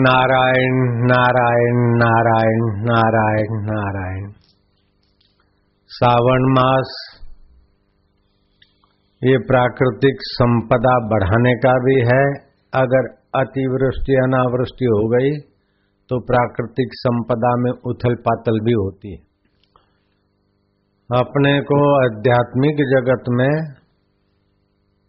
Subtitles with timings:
[0.00, 4.26] नारायण नारायण नारायण नारायण नारायण।
[5.90, 6.90] सावन मास,
[9.22, 12.24] ये प्राकृतिक संपदा बढ़ाने का भी है।
[12.72, 15.30] अगर अतिवृष्टि, अनावृष्टि हो गई
[16.10, 19.18] तो प्राकृतिक संपदा में उथल पातल भी होती है।
[21.10, 23.54] अपने को आध्यात्मिक जगत में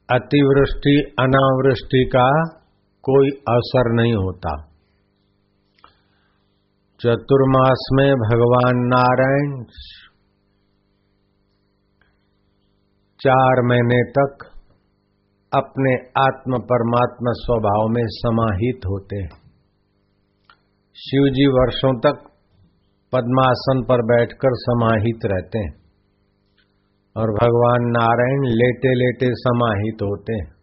[0.10, 2.28] अतिवृष्टि, अनावृष्टि का
[3.04, 4.54] कोई असर नहीं होता।
[7.04, 9.64] चतुर्मास में भगवान नारायण।
[13.20, 14.46] चार महीने तक
[15.54, 15.94] अपने
[16.24, 19.30] आत्म परमात्मा स्वभाव में समाहित होते हैं।
[20.98, 22.30] शिव जी वर्षों तक
[23.14, 25.74] पद्मासन पर बैठकर समाहित रहते हैं
[27.16, 30.59] और भगवान नारायण लेटे लेटे समाहित होते हैं।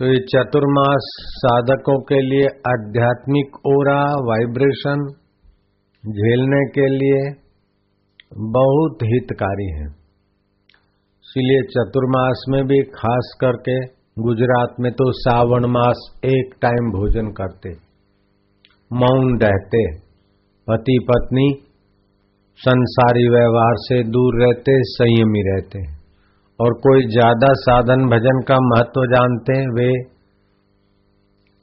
[0.00, 3.96] तो ये चतुर्मास साधकों के लिए आध्यात्मिक ओरा,
[4.28, 5.02] वाइब्रेशन,
[6.04, 7.18] झेलने के लिए
[8.52, 9.84] बहुत हितकारी है।
[11.26, 13.76] इसलिए चतुर्मास में भी खास करके
[14.22, 17.74] गुजरात में तो सावन मास एक टाइम भोजन करते,
[18.90, 19.86] मौन रहते
[20.68, 21.48] पति पत्नी
[22.60, 25.99] संसारी व्यवहार से दूर रहते, संयमी रहते हैं।
[26.60, 29.90] और कोई ज़्यादा साधन भजन का महत्व जानते हैं वे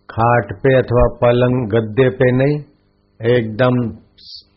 [0.10, 2.56] खाट पे अथवा पलंग गद्दे पे नहीं,
[3.20, 3.76] एकदम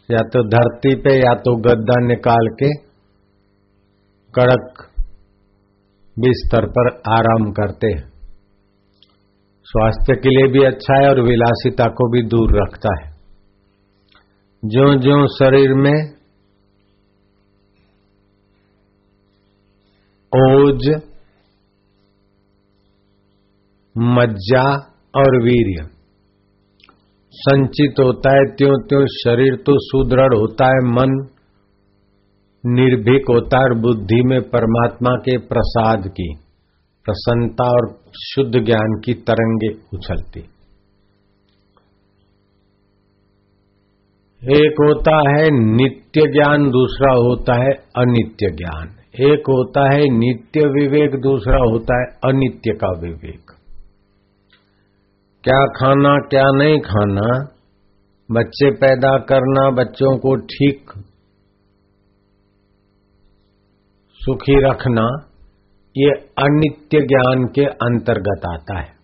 [0.09, 2.71] या तो धरती पे या तो गद्दा निकाल के
[4.35, 4.81] कड़क
[6.17, 8.09] बिस्तर पर आराम करते हैं।
[9.69, 13.09] स्वास्थ्य के लिए भी अच्छा है और विलासिता को भी दूर रखता है।
[14.63, 15.95] जो जो शरीर में
[20.33, 20.89] ओज,
[23.99, 24.63] मज्जा
[25.15, 25.87] और वीर्य।
[27.33, 31.17] संचित होता है त्यों त्यों शरीर तो सुदृढ़ होता है मन,
[32.65, 36.29] निर्भीक होता है बुद्धि में परमात्मा के प्रसाद की,
[37.07, 37.89] प्रसन्नता और
[38.23, 40.41] शुद्ध ज्ञान की तरंगे उछलती।
[44.43, 51.11] एक होता है नित्य ज्ञान, दूसरा होता है अनित्य ज्ञान। एक होता है नित्य विवेक,
[51.21, 53.51] दूसरा होता है अनित्य का विवेक।
[55.45, 57.55] क्या खाना, क्या नहीं खाना,
[58.31, 60.91] बच्चे पैदा करना, बच्चों को ठीक,
[64.21, 65.07] सुखी रखना,
[65.97, 69.01] ये अनित्य ज्ञान के अंतर्गत आता है।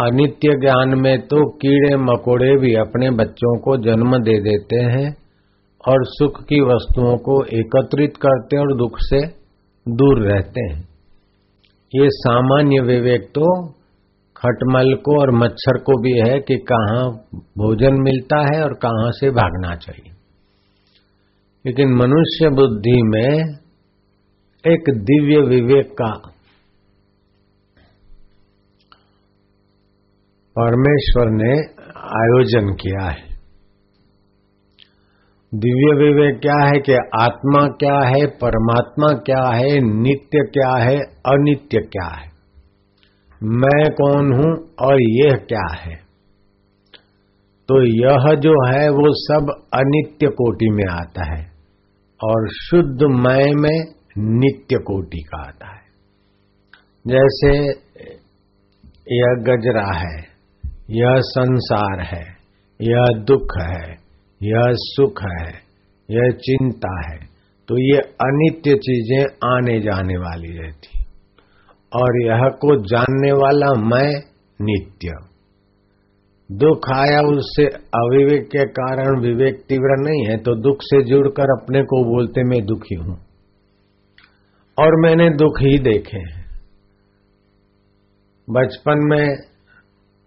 [0.00, 5.23] अनित्य ज्ञान में तो कीड़े मकोड़े भी अपने बच्चों को जन्म दे देते हैं।
[5.88, 9.26] और सुख की वस्तुओं को एकत्रित करते हैं और दुख से
[9.88, 10.88] दूर रहते हैं।
[11.94, 13.68] ये सामान्य विवेक तो
[14.36, 19.30] खटमल को और मच्छर को भी है कि कहाँ भोजन मिलता है और कहाँ से
[19.30, 20.12] भागना चाहिए।
[21.66, 23.58] लेकिन मनुष्य बुद्धि में
[24.64, 26.14] एक दिव्य विवेक का
[30.56, 31.52] परमेश्वर ने
[31.98, 33.33] आयोजन किया है।
[35.54, 41.78] दिव्य विवेक क्या है कि आत्मा क्या है, परमात्मा क्या है, नित्य क्या है, अनित्य
[41.78, 42.32] क्या है?
[43.42, 45.96] मैं कौन हूँ और यह क्या है?
[47.68, 51.50] तो यह जो है वो सब अनित्य कोटि में आता है
[52.24, 55.82] और शुद्ध मय में नित्य कोटि का आता है।
[57.06, 57.58] जैसे
[59.14, 60.24] यह गजरा है,
[60.90, 62.24] यह संसार है,
[62.80, 64.03] यह दुख है
[64.44, 65.52] यह सुख है,
[66.08, 67.18] यह चिंता है
[67.68, 70.98] तो ये अनित्य चीज़ें आने जाने वाली रहती।
[71.92, 74.10] और यह को जानने वाला मैं
[74.60, 75.14] नित्य।
[76.50, 77.64] दुख आया उससे
[77.98, 82.60] अविवेक के कारण विवेक तीव्र नहीं है तो दुख से जुड़कर अपने को बोलते मैं
[82.66, 83.16] दुखी हूँ।
[84.78, 86.44] और मैंने दुख ही देखे हैं।
[88.48, 89.26] बचपन में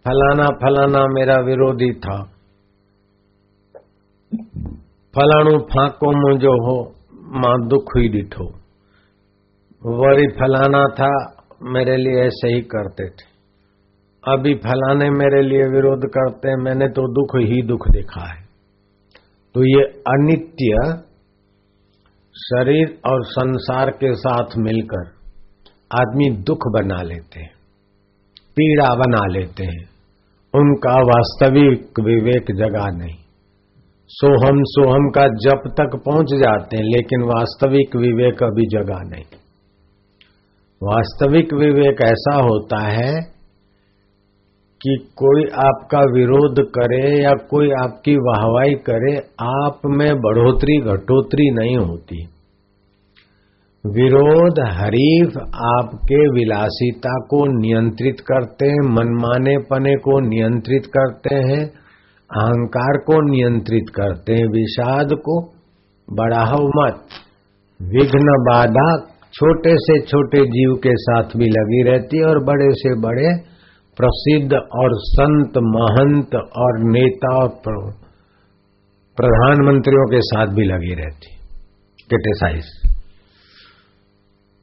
[0.05, 2.17] फलाना फलाना मेरा विरोधी था
[5.13, 6.77] फलाणु फाको मुंहिंजो हो,
[7.33, 8.45] माँ दुख ही ॾिठो।
[9.81, 11.09] वरी फलाना था
[11.73, 13.25] मेरे लिए ऐसे ही करते थे।
[14.23, 18.41] अभी फलाने मेरे लिए विरोध करते हैं मैंने तो दुख ही दुख देखा है।
[19.55, 20.81] तो ये अनित्य
[22.35, 25.05] शरीर और संसार के साथ मिलकर
[25.91, 27.53] आदमी दुख बना लेते हैं,
[28.57, 29.85] पीड़ा बना लेते हैं।
[30.53, 33.17] उनका वास्तविक विवेक जगा नहीं।
[34.09, 39.23] सोहम सोहम का जप तक पहुँच जाते हैं, लेकिन वास्तविक विवेक अभी जगा नहीं।
[40.83, 43.13] वास्तविक विवेक ऐसा होता है
[44.81, 51.77] कि कोई आपका विरोध करे या कोई आपकी वाहवाही करे, आप में बढ़ोतरी, घटोतरी नहीं
[51.77, 52.27] होती।
[53.85, 61.86] विरोध, हरीफ आपके विलासिता को नियंत्रित करते हैं मनमाने पने को नियंत्रित करते हैं
[62.31, 65.35] अहंकार को नियंत्रित करते हैं, विषाद को
[66.07, 66.97] बढ़ाओ मत।
[67.79, 68.87] विघ्न बाधा
[69.33, 73.31] छोटे से छोटे जीव के साथ भी लगी रहती है और बड़े से बड़े
[73.97, 77.49] प्रसिद्ध और संत, महंत और नेता और
[79.17, 81.35] प्रधानमंत्रियों के साथ भी लगी रहती
[82.09, 82.86] क्रिटिसाइज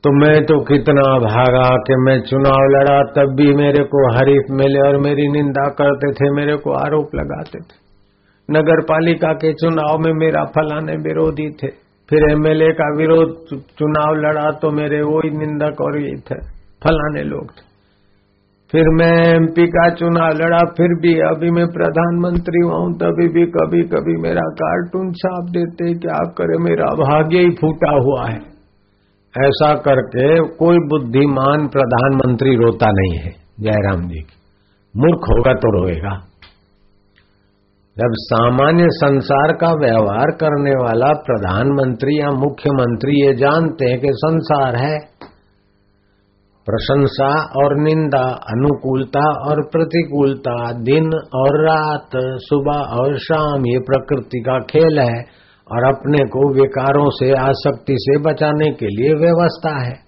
[0.05, 4.81] तो मैं तो कितना भागा कि मैं चुनाव लड़ा, तब भी मेरे को हरीफ मिले
[4.81, 7.83] और मेरी निंदा करते थे, मेरे को आरोप लगाते थे।
[8.49, 11.73] नगर पालिका के चुनाव में मेरा फलाने विरोधी थे।
[12.09, 13.35] फिर एमएलए का विरोध,
[13.79, 16.41] चुनाव लड़ा तो मेरे वो ही निंदक और ये थे,
[16.83, 17.67] फलाने लोग थे।
[18.73, 23.83] फिर मैं एमपी का चुनाव लड़ा, फिर भी अभी मैं प्रधानमंत्री हूँ, तभी भी कभी
[23.91, 28.54] कभी मेरा कार्टून छाप देते, क्या करे, मेरा भाग्य ही फूटा हुआ है।
[29.43, 34.37] ऐसा करके कोई बुद्धिमान प्रधानमंत्री रोता नहीं है, जयराम जी की।
[34.97, 36.19] मूर्ख होगा तो रोएगा।
[37.99, 44.77] जब सामान्य संसार का व्यवहार करने वाला प्रधानमंत्री या मुख्यमंत्री ये जानते हैं कि संसार
[44.77, 44.99] है,
[46.67, 54.59] प्रशंसा और निंदा, अनुकूलता और प्रतिकूलता, दिन और रात, सुबह और शाम, ये प्रकृति का
[54.59, 60.05] खेल है और अपने को विकारों से, आसक्ति से बचाने के लिए व्यवस्था है।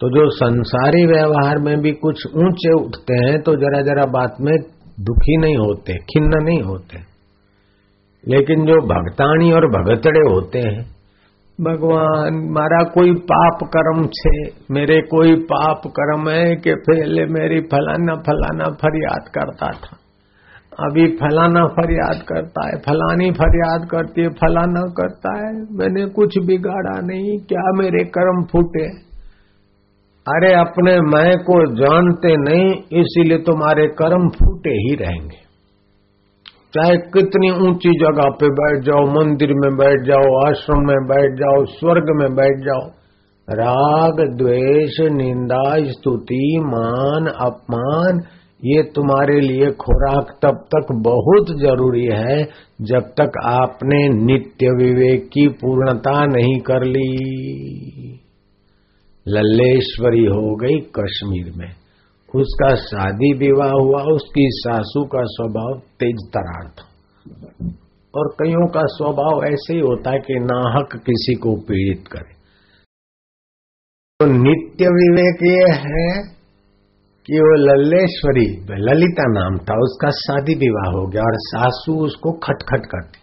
[0.00, 4.54] तो जो संसारी व्यवहार में भी कुछ ऊँचे उठते हैं तो जरा जरा बात में
[5.00, 6.98] दुखी नहीं होते, खिन्न नहीं होते।
[8.28, 10.94] लेकिन जो भगतानी और भगतड़े होते हैं,
[11.60, 18.14] भगवान, मारा कोई पाप कर्म छे, मेरे कोई पाप कर्म है कि पहले मेरी फलाना
[18.14, 19.96] फलाना फरियाद करता था।
[20.80, 27.00] अभी फलाना फरियाद करता है, फलानी फरियाद करती है, फलाना करता है। मैंने कुछ बिगाड़ा
[27.00, 29.14] नहीं, क्या मेरे कर्म फूटे?
[30.28, 35.44] अरे अपने मैं को जानते नहीं, इसीलिए तुम्हारे कर्म फूटे ही रहेंगे।
[36.74, 41.64] चाहे कितनी ऊँची जगह पे बैठ जाओ, मंदिर में बैठ जाओ, आश्रम में बैठ जाओ,
[41.64, 42.90] स्वर्ग में बैठ जाओ,
[43.50, 48.20] राग, द्वेष, निंदा, स्तुति, मान, अपमान
[48.64, 52.44] ये तुम्हारे लिए खुराक तब तक बहुत ज़रूरी है
[52.80, 58.20] जब तक आपने नित्य विवेक की पूर्णता नहीं कर ली।
[59.28, 61.70] लल्लेश्वरी हो गई कश्मीर में।
[62.34, 66.90] उसका शादी विवाह हुआ, उसकी सासू का स्वभाव तेज तरार था।
[68.14, 72.34] और कईयों का स्वभाव ऐसे ही होता है कि नाहक किसी को पीड़ित करे।
[74.20, 76.34] तो नित्य विवेक ये है
[77.28, 78.48] कि वो लल्लेश्वरी,
[78.80, 83.20] ललिता नाम था, उसका शादी विवाह हो गया और सासू उसको खटखट करती।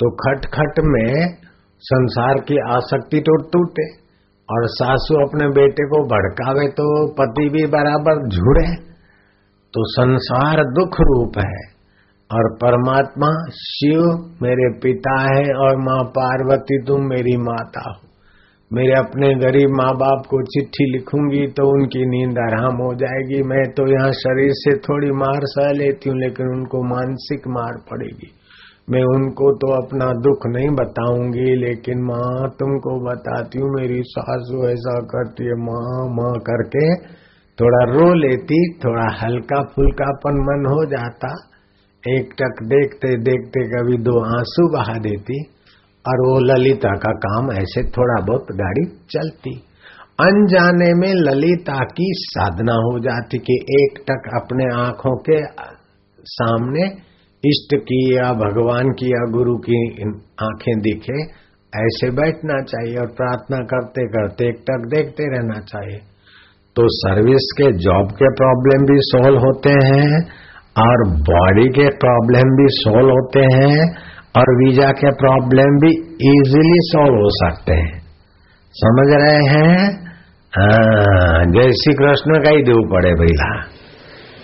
[0.00, 1.34] तो खटखट में
[1.82, 3.86] संसार की आसक्ति तो टूटे
[4.48, 8.64] और सासू अपने बेटे को भड़कावे तो पति भी बराबर झुड़े
[9.74, 11.60] तो संसार दुख रूप है
[12.30, 14.00] और परमात्मा, शिव
[14.42, 18.11] मेरे पिता है और माँ पार्वती, तुम मेरी माता हो।
[18.72, 23.64] मेरे अपने गरीब माँ बाप को चिट्ठी लिखूँगी तो उनकी नींद आराम हो जाएगी। मैं
[23.72, 28.30] तो यहाँ शरीर से थोड़ी मार सह लेती हूँ, लेकिन उनको मानसिक मार पड़ेगी।
[28.90, 34.98] मैं उनको तो अपना दुख नहीं बताऊँगी, लेकिन माँ तुमको बताती हूँ, मेरी सासू ऐसा
[35.06, 36.88] करती है, माँ माँ करके।
[37.58, 41.36] थोड़ा रो लेती, थोड़ा हल्का फुल्कापन मन हो जाता।
[42.04, 45.44] एक टक देखते देखते कभी दो आँसू बहा देती।
[46.08, 49.50] और वो ललिता का काम ऐसे थोड़ा बहुत गाड़ी चलती।
[50.20, 55.38] अनजाने में ललिता की साधना हो जाती कि एक टक अपने आँखों के
[56.24, 56.84] सामने
[57.44, 60.02] इष्ट की या भगवान की या गुरु की
[60.42, 61.22] आँखें दिखे,
[61.72, 65.98] ऐसे बैठना चाहिए और प्रार्थना करते करते एक टक देखते रहना चाहिए।
[66.76, 70.20] तो सर्विस के, जॉब के प्रॉब्लम भी सोल्व होते हैं
[70.78, 75.90] और बॉडी के प्रॉब्लम भी सोल्व होते हैं। और वीज़ा के प्रॉब्लम भी
[76.28, 77.98] इजीली सॉल्व हो सकते हैं।
[78.74, 79.76] समझ रहे हैं?
[81.52, 83.50] जय श्री कृष्ण का ही देव पड़े भैया।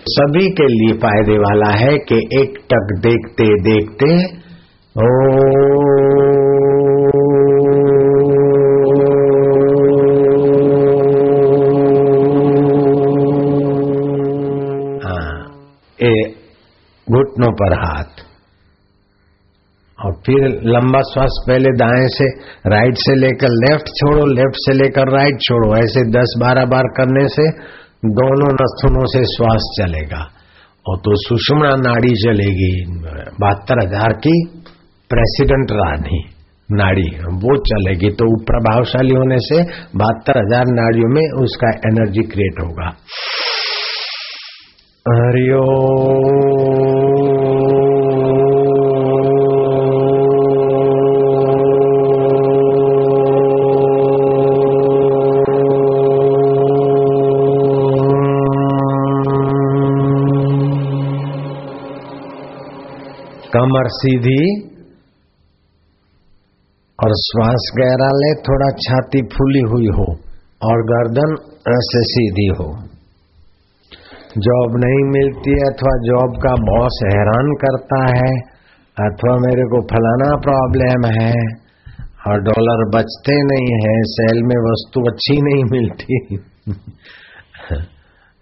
[0.09, 4.11] सभी के लिए फ़ायदे वाला है कि एक टक देखते देखते,
[4.97, 5.09] ओ
[17.07, 18.08] घुटनों पर हाथ।
[20.28, 22.25] फिर लंबा श्वास पहले दाएँ से
[22.70, 27.23] राइट से लेकर लेफ़्ट छोड़ो लेफ़्ट से लेकर राइट छोड़ो। ऐसे दस बारह बार करने
[27.28, 27.47] से
[28.16, 30.20] दोनों नथुनों से श्वास चलेगा।
[30.87, 32.75] और तो सुषमणा नाड़ी चलेगी।
[33.40, 34.35] बहत्तर हज़ार की
[35.11, 36.20] प्रेसिडेंट रानी
[36.68, 37.08] नाड़ी,
[37.42, 39.62] वो चलेगी। तो प्रभावशाली होने से
[39.97, 42.88] बहत्तर हज़ार नाड़ियों में उसका एनर्जी क्रिएट होगा।
[45.06, 45.61] हरिओ
[63.92, 64.42] सीधी
[66.99, 70.07] और श्वास गहरा ले थोड़ा छाती फूली हुई हो
[70.62, 71.35] और गर्दन
[71.73, 72.68] ऐसे सीधी हो।
[74.38, 78.33] जॉब नहीं मिलती अथवा जॉब का बॉस हैरान करता है
[78.97, 81.33] अथवा मेरे को फलाना प्रॉब्लम है
[82.28, 86.38] और डॉलर बचते नहीं है, सेल में वस्तु अच्छी नहीं मिलती।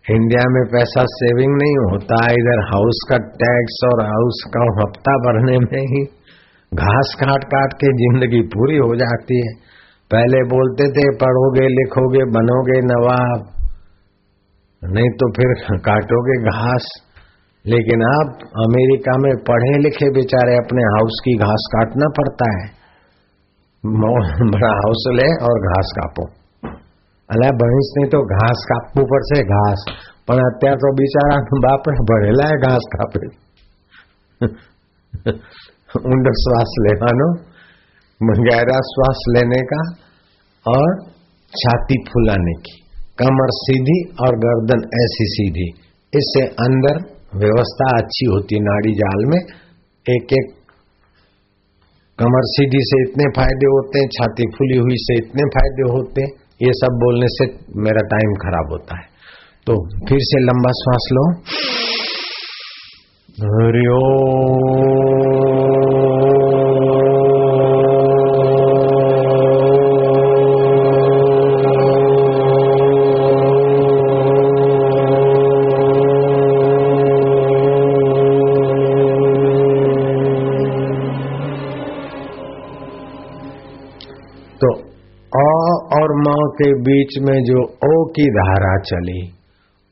[0.07, 5.57] इंडिया में पैसा सेविंग नहीं होता, इधर हाउस का टैक्स और हाउस का हफ़्ता भरने
[5.63, 6.03] में ही
[6.73, 9.51] घास काट काट के ज़िंदगी पूरी हो जाती है।
[10.11, 13.51] पहले बोलते थे, पढ़ोगे, लिखोगे, बनोगे नवाब,
[14.83, 15.55] नहीं तो फिर
[15.87, 16.89] काटोगे घास।
[17.65, 22.67] लेकिन अब अमेरिका में पढ़े लिखे बेचारे अपने हाउस की घास काटना पड़ता है।
[24.53, 26.27] बड़ा हाउस ले और घास काटो।
[27.30, 29.86] અલા ભેંસને તો ઘાસ કાપવું પડશે ઘાસ
[30.26, 33.22] પણ અત્યારે તો બિચારા બાપ ભરેલા ઘાસ કાપે
[36.06, 37.30] ઊંડો श्वास लेवानो
[38.22, 39.80] गहरा श्वास लेने का
[40.66, 40.90] और
[41.54, 42.76] छाती फुलाने की
[43.18, 45.68] कमर सीधी और गर्दन ऐसी सीधी
[46.14, 47.00] इससे अंदर
[47.36, 50.54] व्यवस्था अच्छी होती नाड़ी जाल में एक एक
[52.20, 56.32] कमर सीधी से इतने फायदे होते हैं छाती फुली हुई से इतने फायदे होते हैं
[56.63, 57.45] ये सब बोलने से
[57.77, 59.05] मेरा टाइम खराब होता है।
[59.67, 61.47] तो फिर से लंबा श्वास लो।
[85.35, 89.33] हरिओ के बीच में जो ओ की धारा चली,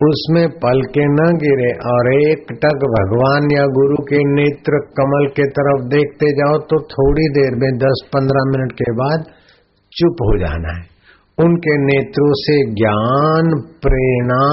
[0.02, 5.42] उसमें पल के न गिरे और एक टक भगवान या गुरु के नेत्र कमल के
[5.42, 9.24] तरफ़ देखते जाओ तो थोड़ी देर में दस पंद्रह मिनट के बाद
[9.92, 10.94] चुप हो जाना है।
[11.44, 14.44] उनके नेत्रों से ज्ञान, प्रेरणा,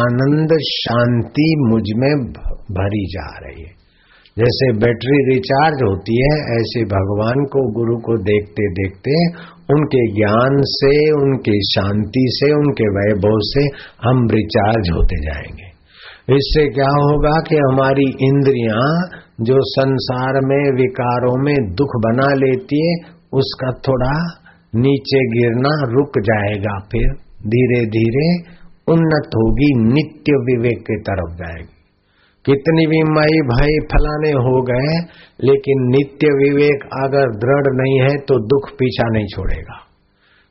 [0.00, 2.24] आनंद, शांति मुझमें
[2.70, 3.83] भरी जा रही है।
[4.38, 9.10] जैसे बैटरी रिचार्ज होती है, ऐसे भगवान को, गुरु को देखते देखते
[9.74, 13.62] उनके ज्ञान से, उनकी शांति से, उनके वैभव से
[14.08, 15.74] हम रिचार्ज होते जाएँगे।
[16.36, 19.08] इससे क्या होगा कि हमारी इंद्रियाँ
[19.40, 22.94] जो संसार में, विकारों में दुख बना लेती है,
[23.32, 24.40] उसका थोड़ा
[24.74, 27.08] नीचे गिरना रुक जाएगा, फिर
[27.46, 28.38] धीरे धीरे
[28.92, 31.73] उन्नत होगी, नित्य विवेक की तरफ़ जाएगी।
[32.44, 34.94] कितनी भी माई भाई फलाने हो गए,
[35.40, 39.76] लेकिन नित्य विवेक अगर दृढ़ नहीं है तो दुख पीछा नहीं छोड़ेगा।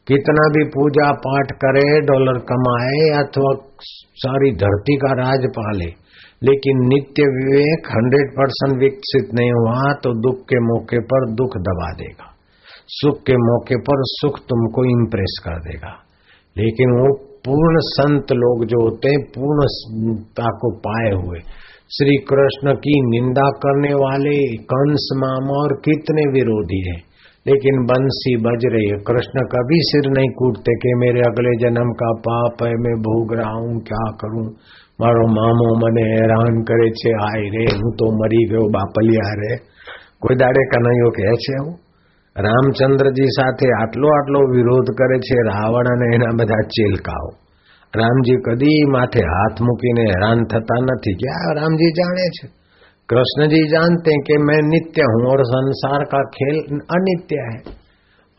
[0.07, 3.51] कितना भी पूजा पाठ करे, डॉलर कमाए, अथवा
[4.21, 5.89] सारी धरती का राज पाले,
[6.41, 11.91] लेकिन नित्य विवेक हंड्रेड परसेंट विकसित नहीं हुआ तो दुख के मौके पर दुख दबा
[11.93, 12.31] देगा।
[12.93, 15.93] सुख के मौके पर सुख तुमको इम्प्रेस कर देगा।
[16.55, 17.05] लेकिन वो
[17.45, 21.39] पूर्ण संत लोग जो होते हैं, पूर्णता को पाए हुए
[21.92, 26.98] श्री कृष्ण की निंदा करने वाले कंस मामा और कितने विरोधी हैं
[27.46, 32.10] लेकिन बंसी बज रही है कृष्ण कभी सिर नहीं कूटते कि मेरे अगले जन्म का
[32.22, 34.44] पाप है मैं भोग रहा हूँ क्या करूं
[34.98, 39.50] મારો મામો મને હેરાન કરે છે આય રે હું તો મરી ગયો બાપલિયા રે
[40.20, 41.76] કોઈ દાડે કનૈયો કહે છે એવું
[42.36, 47.30] રામચંદ્રજી સાથે આટલો આટલો વિરોધ કરે છે રાવણ અને એના બધા ચેલકાઓ
[47.94, 52.46] રામજી કદી માથે હાથ મૂકીને હેરાન થતા નથી કે આ રામજી જાણે છે
[53.08, 56.56] कृष्ण जी जानते हैं कि मैं नित्य हूं और संसार का खेल
[56.90, 57.54] अनित्य है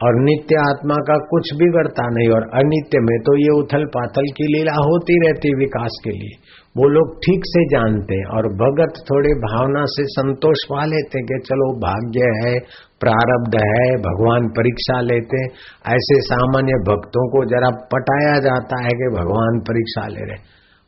[0.05, 4.31] और नित्य आत्मा का कुछ भी बिगड़ता नहीं, और अनित्य में तो ये उथल पाथल
[4.37, 6.35] की लीला होती रहती विकास के लिए।
[6.77, 11.39] वो लोग ठीक से जानते हैं, और भगत थोड़े भावना से संतोष पा लेते कि
[11.45, 12.55] चलो भाग्य है,
[13.01, 15.45] प्रारब्ध है, भगवान परीक्षा लेते
[15.93, 20.43] ऐसे सामान्य भक्तों को जरा पटाया जाता है कि भगवान परीक्षा ले रहे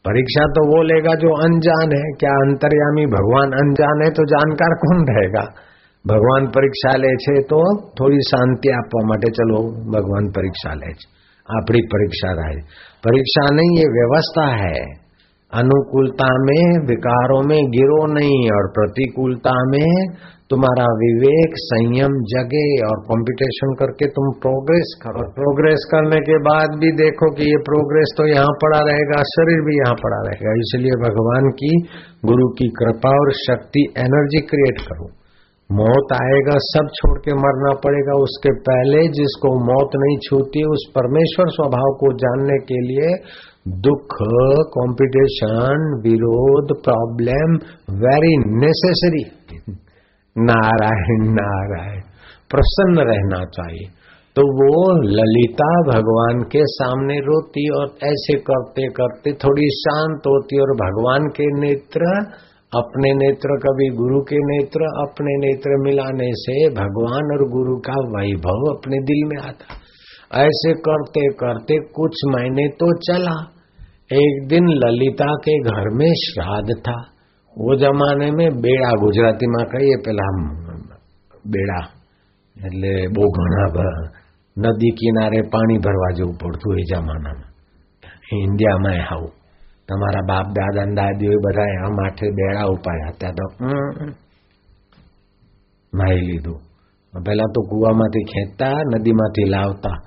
[0.04, 5.00] परीक्षा तो वो लेगा जो अनजान है। क्या अंतर्यामी भगवान अनजान है तो जानकार कौन
[5.08, 5.42] रहेगा?
[6.05, 7.60] भगवान परीक्षा ले छे तो
[7.98, 9.60] थोड़ी शांति આપવા માટે ચલો
[9.91, 11.08] ભગવાન પરીક્ષા લે છે
[11.50, 12.58] આપણી પરીક્ષા રહે
[13.03, 14.81] પરીક્ષા નહીં ये व्यवस्था है
[15.53, 19.89] अनुकूलता में विकारों में गिरो नहीं और प्रतिकूलता में
[20.51, 26.91] तुम्हारा विवेक संयम जगे और कंपटीशन करके तुम प्रोग्रेस करो प्रोग्रेस करने के बाद भी
[26.96, 31.50] देखो कि ये प्रोग्रेस तो यहाँ पड़ा रहेगा शरीर भी यहाँ पड़ा रहेगा इसलिए भगवान
[31.55, 31.74] की
[32.25, 35.10] गुरु की कृपा और शक्ति एनर्जी क्रिएट करो
[35.70, 41.46] मौत आएगा, सब छोड़ के मरना पड़ेगा। उसके पहले जिसको मौत नहीं छूती, उस परमेश्वर
[41.49, 43.08] स्वभाव को जानने के लिए
[43.68, 44.14] दुख
[44.76, 47.56] कंपटीशन विरोध problem
[47.99, 49.25] very necessary
[50.38, 52.00] Narayan Narayan,
[52.50, 53.88] प्रसन्न रहना चाहिए।
[54.37, 60.73] तो वो ललिता भगवान के सामने रोती और ऐसे करते करते थोड़ी शांत होती और
[60.76, 62.02] भगवान के नेत्र
[62.72, 68.67] अपने नेत्र कभी गुरु के नेत्र अपने नेत्र मिलाने से भगवान और गुरु का वैभव
[68.72, 69.79] अपने दिल में आता
[70.41, 73.38] ऐसे करते करते कुछ महीने तो चला
[74.15, 77.00] एक दिन ललिता के घर में श्राद्ध था
[77.55, 80.27] वो जमाने में બેડા ગુજરાતીમાં કહીએ પેલા
[81.48, 81.81] બેડા
[82.58, 83.86] એટલે બહુ ઘણા
[84.58, 87.43] નદી કિનારે પાણી ભરવા જવું પડતું એ જમાનામાં
[88.38, 89.31] ઇન્ડિયામાં આવું
[89.88, 93.46] તમારા બાપ દાદા દાદીઓ બધા આ માથે બેડા ઉપાડ્યા હતા તો
[95.93, 96.60] નાહી લીધું
[97.13, 99.98] પહેલા તો કુવામાંથી ખેંચતા નદીમાંથી લાવતા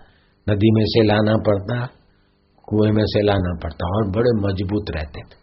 [0.47, 1.77] नदी में से लाना पड़ता
[2.69, 5.39] कुएं में से लाना पड़ता और बड़े मजबूत रहते थे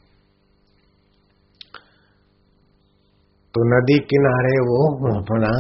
[3.54, 4.82] तो नदी किनारे वो
[5.14, 5.54] अपना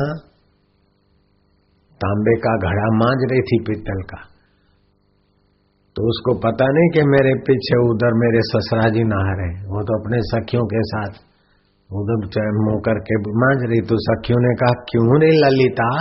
[2.01, 4.21] तांबे का घड़ा मांझ रही थी पीतल का
[5.96, 10.02] तो उसको पता नहीं कि मेरे पीछे उधर मेरे ससरा जी नहा रहे वो तो
[10.02, 11.08] अपने सखियों के साथ
[11.92, 15.98] उधर मुँह करके मांझ रही। तो सखियों ने कहा, क्यों रे ललिता?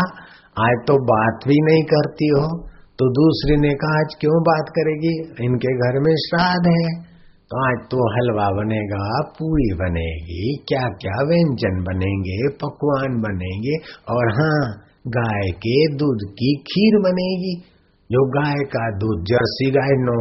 [0.60, 2.68] आज तो बात भी नहीं करती हो।
[3.00, 5.46] तो दूसरी ने कहा, आज क्यों बात करेगी?
[5.46, 7.16] इनके घर में श्राद्ध है।
[7.52, 13.76] तो आज तो हलवा बनेगा, पूरी बनेगी क्या क्या व्यंजन बनेंगे, पकवान बनेंगे
[14.10, 17.75] और हाँ गाय के दूध की खीर बनेगी।
[18.12, 20.18] जो गाय का दूध, जर्सी गाय, नो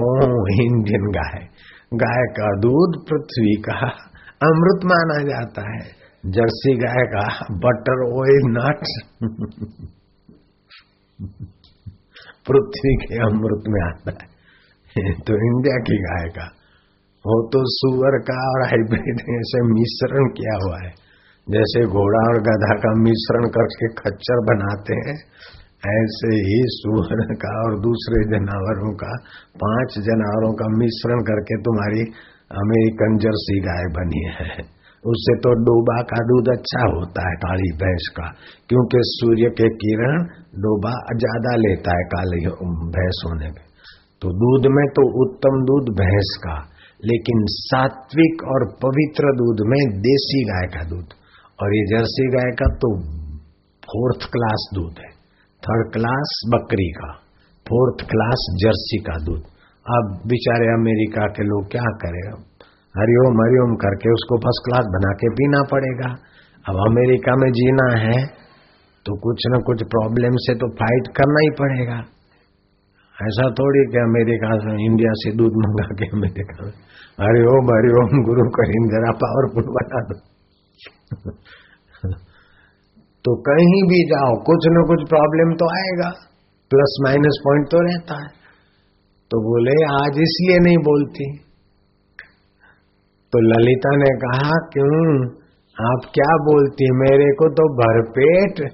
[0.65, 1.47] इंडियन गाय।
[1.95, 3.79] गाय का दूध पृथ्वी का
[4.43, 8.79] अमृत माना जाता है। जर्सी गाय का बटर ऑयल नट
[12.49, 14.35] पृथ्वी के अमृत में आता है।
[15.13, 16.45] तो इंडिया की गाय का।
[17.27, 20.93] वो तो सुअर का और हाइब्रिड ऐसे मिश्रण किया हुआ है।
[21.51, 25.17] जैसे घोड़ा और गधा का मिश्रण करके खच्चर बनाते हैं
[25.85, 29.13] ऐसे ही सुअर का और दूसरे जानवरों का,
[29.63, 32.07] पाँच जानवरों का मिश्रण करके तुम्हारी
[32.61, 34.49] अमेरिकन जर्सी गाय बनी है।
[35.05, 38.29] उससे तो डोबा का दूध अच्छा होता है काली भैंस का,
[38.69, 40.23] क्योंकि सूर्य के किरण
[40.59, 42.41] डोबा ज़्यादा लेता है काली
[42.95, 43.65] भैंस होने में।
[44.23, 46.57] तो दूध में तो उत्तम दूध भैंस का,
[47.03, 51.19] लेकिन सात्विक और पवित्र दूध में देसी गाय का दूध।
[51.59, 52.97] और ये जर्सी गाय का तो
[53.83, 55.14] फोर्थ क्लास दूध है।
[55.65, 57.11] थर्ड क्लास बकरी का
[57.67, 59.43] फोर्थ क्लास जर्सी का दूध।
[59.87, 62.35] अब बेचारे अमेरिका के लोग क्या करेगा
[62.95, 66.11] हरिओम हरिओम करके उसको फ़र्स्ट क्लास बना के पीना पड़ेगा।
[66.69, 68.19] अब अमेरिका में जीना है
[69.07, 71.97] तो कुछ न कुछ प्रॉब्लम से तो फाइट करना ही पड़ेगा।
[73.17, 76.71] ऐसा थोड़ी कि अमेरिका से इंडिया से दूध मंगा के अमेरिका में।
[77.25, 80.17] हरिओम हरिओम गुरु करीम जरा पावरफुल बना दो।
[83.25, 86.11] तो कहीं भी जाओ, कुछ न कुछ प्रॉब्लम तो आएगा।
[86.71, 88.29] प्लस माइनस पॉइंट तो रहता है।
[89.31, 91.39] तो बोले, आज इसलिए नहीं बोलती।
[93.33, 95.27] तो ललिता ने कहा, क्यों?
[95.93, 96.85] आप क्या बोलती?
[96.93, 98.71] मेरे को तो भरपेट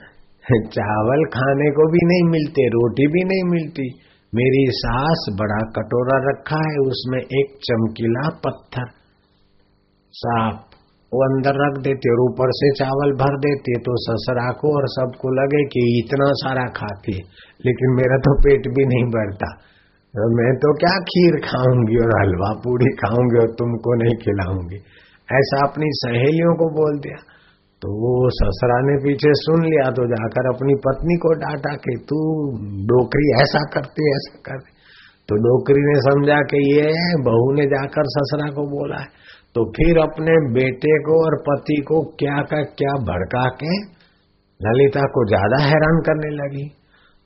[0.51, 4.01] चावल खाने को भी नहीं मिलते, रोटी भी नहीं मिलती।
[4.35, 8.85] मेरी सास बड़ा कटोरा रखा है, उसमें एक चमकीला पत्थर।
[10.13, 10.70] साफ़
[11.13, 15.33] वो अंदर रख देते और ऊपर से चावल भर देते तो ससरा को और सबको
[15.39, 17.25] लगे कि इतना सारा खाती है
[17.67, 19.49] लेकिन मेरा तो पेट भी नहीं भरता।
[20.15, 24.79] तो मैं तो क्या खीर खाऊँगी और हलवा पूरी खाऊँगी और तुमको नहीं खिलाऊँगी?
[25.29, 27.19] ऐसा अपनी सहेलियों को बोल दिया।
[27.83, 32.19] तो वो ससरा ने पीछे सुन लिया तो जाकर अपनी पत्नी को डांटा कि तू
[32.89, 34.75] डोकरी ऐसा करती ऐसा करती।
[35.29, 36.91] तो डोकरी ने समझा कि ये
[37.23, 39.20] बहू ने जाकर ससरा को बोला है।
[39.57, 43.73] तो फिर अपने बेटे को और पति को क्या का क्या भड़का के
[44.61, 46.69] ललिता को ज़्यादा हैरान करने लगी।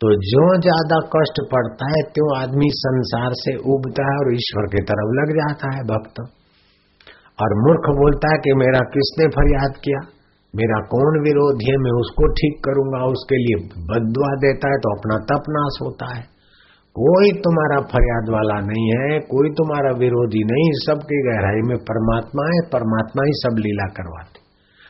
[0.01, 4.83] तो जो ज़्यादा कष्ट पड़ता है, त्यो आदमी संसार से उबता है और ईश्वर की
[4.83, 6.21] तरफ़ लग जाता है भक्त।
[7.43, 10.01] और मूर्ख बोलता है कि मेरा किसने फरियाद किया?
[10.55, 11.77] मेरा कौन विरोधी है?
[11.77, 13.57] मैं उसको ठीक करूँगा, उसके लिए
[13.89, 16.23] बदुआ देता है तो अपना तप नाश होता है।
[16.96, 22.62] कोई तुम्हारा फरियाद वाला नहीं है कोई तुम्हारा विरोधी नहीं सबकी गहराई में परमात्मा है
[22.72, 24.48] परमात्मा ही सब लीला करवाते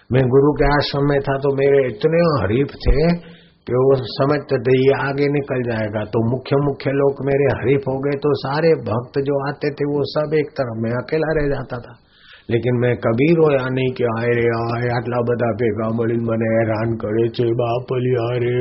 [0.10, 3.04] मैं गुरु के आश्रम में था तो मेरे इतने हरीफ थे
[3.68, 7.98] कि वो समझते थे ये आगे निकल जाएगा तो मुख्य मुख्य लोग मेरे हरीफ हो
[8.00, 11.80] गए तो सारे भक्त जो आते थे वो सब एक तरफ में अकेला रह जाता
[11.82, 11.94] था
[12.50, 16.96] लेकिन मैं कभी रोया नहीं कि आए रे आए आटला બધા ભેગા મળીને મને હેરાન
[17.04, 18.56] કરે છે બાપલી અરે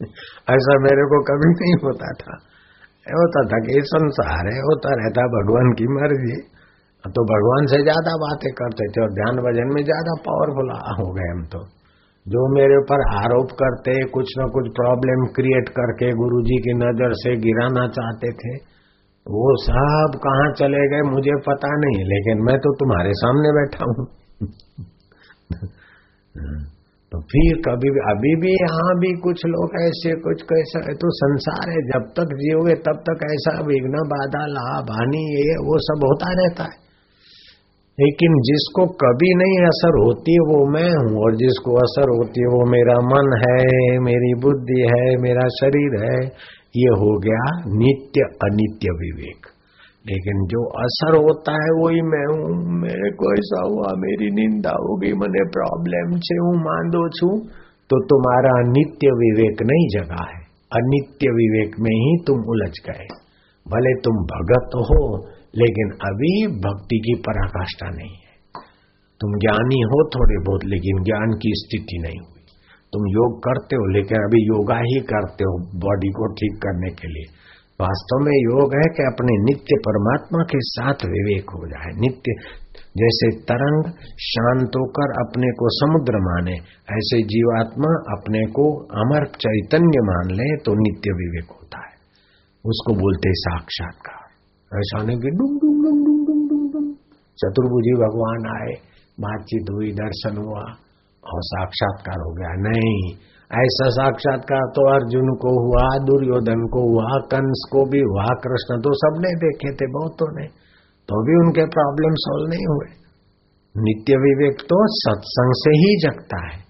[0.54, 2.36] ऐसा मेरे को कभी नहीं होता था।
[3.06, 6.38] होता था कि संसार है, होता रहता भगवान की मर्ज़ी।
[7.04, 11.28] तो भगवान से ज़्यादा बातें करते थे और ध्यान भजन में ज़्यादा पावरफुल हो गए
[11.30, 11.60] हम तो।
[12.26, 17.36] जो मेरे ऊपर आरोप करते, कुछ न कुछ प्रॉब्लम क्रिएट करके गुरुजी की नज़र से
[17.36, 18.54] गिराना चाहते थे,
[19.26, 24.06] वो सब कहाँ चले गए मुझे पता नहीं, लेकिन मैं तो तुम्हारे सामने बैठा हूँ।
[27.12, 31.10] तो फिर कभी भी, अभी भी यहाँ भी कुछ लोग ऐसे कुछ कैसा है तो
[31.10, 36.04] संसार है, जब तक जियोगे तब तक ऐसा विघ्न, बाधा, लाभ, हानि, ये, वो सब
[36.04, 36.88] होता रहता है।
[37.98, 42.70] लेकिन जिसको कभी नहीं असर होती वो मैं हूँ, और जिसको असर होती है वो
[42.70, 46.26] मेरा मन है, मेरी बुद्धि है, मेरा शरीर है,
[46.76, 49.57] ये हो गया नित्य अनित्य विवेक।
[50.10, 55.12] लेकिन जो असर होता है वही मैं हूँ। मेरे को ऐसा हुआ, मेरी निंदा होगी
[55.12, 57.48] मैंने प्रॉब्लम छे हूँ, मांदो छू।
[57.90, 63.06] तो तुम्हारा नित्य विवेक नहीं जगा है। अनित्य विवेक में ही तुम उलझ गए।
[63.68, 68.34] भले तुम भगत हो, लेकिन अभी भक्ति की पराकाष्ठा नहीं है।
[69.20, 72.44] तुम ज्ञानी हो थोड़े बहुत, लेकिन ज्ञान की स्थिति नहीं हुई।
[72.92, 77.08] तुम योग करते हो, लेकिन अभी योगा ही करते हो बॉडी को ठीक करने के
[77.08, 77.37] लिए।
[77.80, 82.32] वास्तव में योग है कि अपने नित्य परमात्मा के साथ विवेक हो जाए। नित्य,
[82.96, 86.52] जैसे तरंग शांत होकर अपने को समुद्र माने,
[86.98, 91.94] ऐसे जीवात्मा अपने को अमर चैतन्य मान ले तो नित्य विवेक होता है।
[92.64, 94.28] उसको बोलते साक्षात्कार।
[94.78, 96.92] ऐसा नहीं कि डुम डुम डुम डुम डुम डुम डुम
[97.38, 98.72] चतुर्भुजी भगवान आए,
[99.20, 100.62] बातचीत हुई, दर्शन हुआ,
[101.24, 103.12] और साक्षात्कार हो गया। नहीं
[103.54, 108.90] ऐसा साक्षात्कार तो अर्जुन को हुआ, दुर्योधन को हुआ, कंस को भी हुआ, कृष्ण तो
[108.92, 110.46] सबने देखे थे, बहुतों ने।
[111.08, 112.98] तो भी उनके प्रॉब्लम सोल्व नहीं हुए।
[113.76, 116.68] नित्य विवेक तो सत्संग से ही जगता है।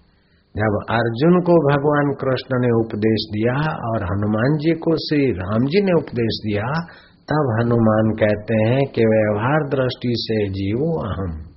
[0.57, 5.81] जब अर्जुन को भगवान कृष्ण ने उपदेश दिया और हनुमान जी को श्री राम जी
[5.81, 6.81] ने उपदेश दिया,
[7.29, 11.49] तब हनुमान कहते हैं कि व्यवहार दृष्टि से जीव अहम।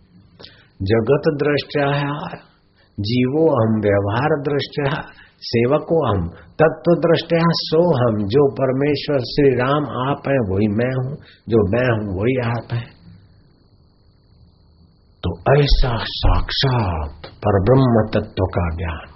[0.83, 1.87] जगत दृष्टिया
[2.98, 4.87] जीवो हम व्यवहार दृष्टि
[5.42, 6.18] सेवको हम
[6.62, 11.14] तत्व दृष्टिया सो हम जो परमेश्वर श्री राम आप है, वही मैं हूँ,
[11.48, 12.85] जो मैं हूँ, वही आप है।
[15.24, 19.09] तो ऐसा साक्षात पर ब्रह्म तत्व का ज्ञान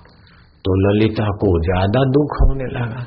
[0.64, 3.04] तो ललिता को ज़्यादा दुख होने लगा।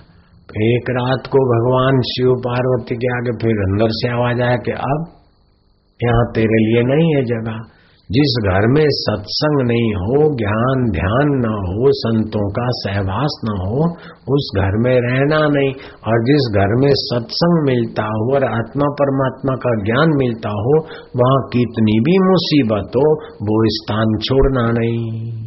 [0.65, 5.03] एक रात को भगवान शिव पार्वती के आगे फिर अंदर से आवाज़ आया कि अब
[5.99, 7.59] यहाँ तेरे लिए नहीं है जगह।
[8.11, 13.89] जिस घर में सत्संग नहीं हो, ज्ञान ध्यान न हो, संतों का सहवास न हो,
[14.33, 15.73] उस घर में रहना नहीं।
[16.07, 20.79] और जिस घर में सत्संग मिलता हो और आत्मा परमात्मा का ज्ञान मिलता हो,
[21.15, 25.39] वहाँ कितनी भी मुसीबत हो वो स्थान छोड़ना नहीं।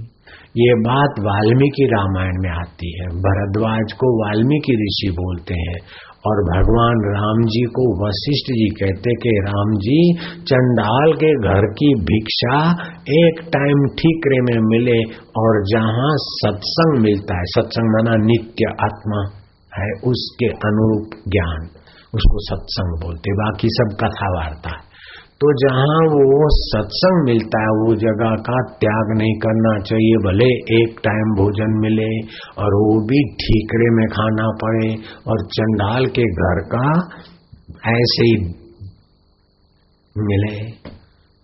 [0.57, 5.77] ये बात वाल्मीकि रामायण में आती है। भरद्वाज को वाल्मीकि ऋषि बोलते हैं।
[6.27, 11.95] और भगवान राम जी को वशिष्ठ जी कहते कि राम जी, चंडाल के घर की
[11.95, 12.59] भिक्षा
[13.09, 14.99] एक टाइम ठीकरे में मिले
[15.37, 19.21] और जहाँ सत्संग मिलता है, सत्संग माना नित्य आत्मा
[19.73, 21.61] है, उसके अनुरूप ज्ञान,
[22.15, 24.92] उसको सत्संग बोलते बाकी सब कथा वार्ता है
[25.43, 31.01] तो जहाँ वो सत्संग मिलता है, वो जगह का त्याग नहीं करना चाहिए, भले एक
[31.05, 32.11] टाइम भोजन मिले
[32.59, 34.91] और वो भी ठीकरे में खाना पड़े
[35.27, 36.85] और चंडाल के घर का
[37.91, 38.37] ऐसे ही
[40.17, 40.55] मिले।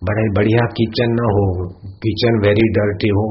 [0.03, 3.27] बड़े बढ़िया किचन न हो, किचन वेरी डर्टी हो,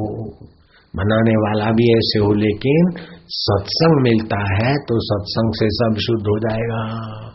[0.97, 2.91] बनाने वाला भी ऐसे हो, लेकिन
[3.29, 7.28] सत्संग मिलता है तो सत्संग से सब शुद्ध हो जाएगा।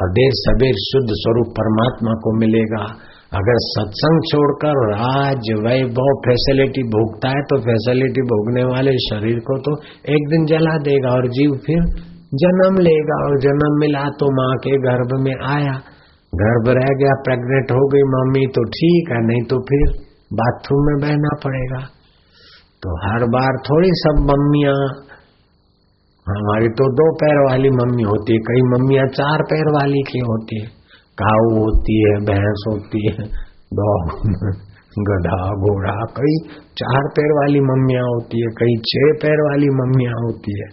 [0.00, 2.84] और देर सबेर शुद्ध स्वरूप परमात्मा को मिलेगा।
[3.32, 9.74] अगर सत्संग छोड़कर राज वैभव फैसिलिटी भोगता है तो फैसिलिटी भोगने वाले शरीर को तो
[10.14, 11.84] एक दिन जला देगा और जीव फिर
[12.40, 15.76] जन्म लेगा और जन्म मिला तो माँ के गर्भ में आया।
[16.32, 19.86] गर्भ रह गया प्रेग्नेंट हो गई, मम्मी तो ठीक है, नहीं तो फिर
[20.32, 21.80] बाथरूम में बहना पड़ेगा।
[22.82, 24.74] तो हर बार थोड़ी सब मम्मिया
[26.30, 30.60] हमारी तो दो पैर वाली मम्मी होती है, कई मम्मियाँ चार पैर वाली की होती
[30.60, 30.66] है।
[31.18, 33.24] काऊ होती है, भैंस होती है
[33.74, 34.10] डॉग
[35.08, 36.38] गधा, घोड़ा, कई
[36.76, 40.68] चार पैर वाली मम्मियाँ होती है, कई छह पैर वाली मम्मियाँ होती है।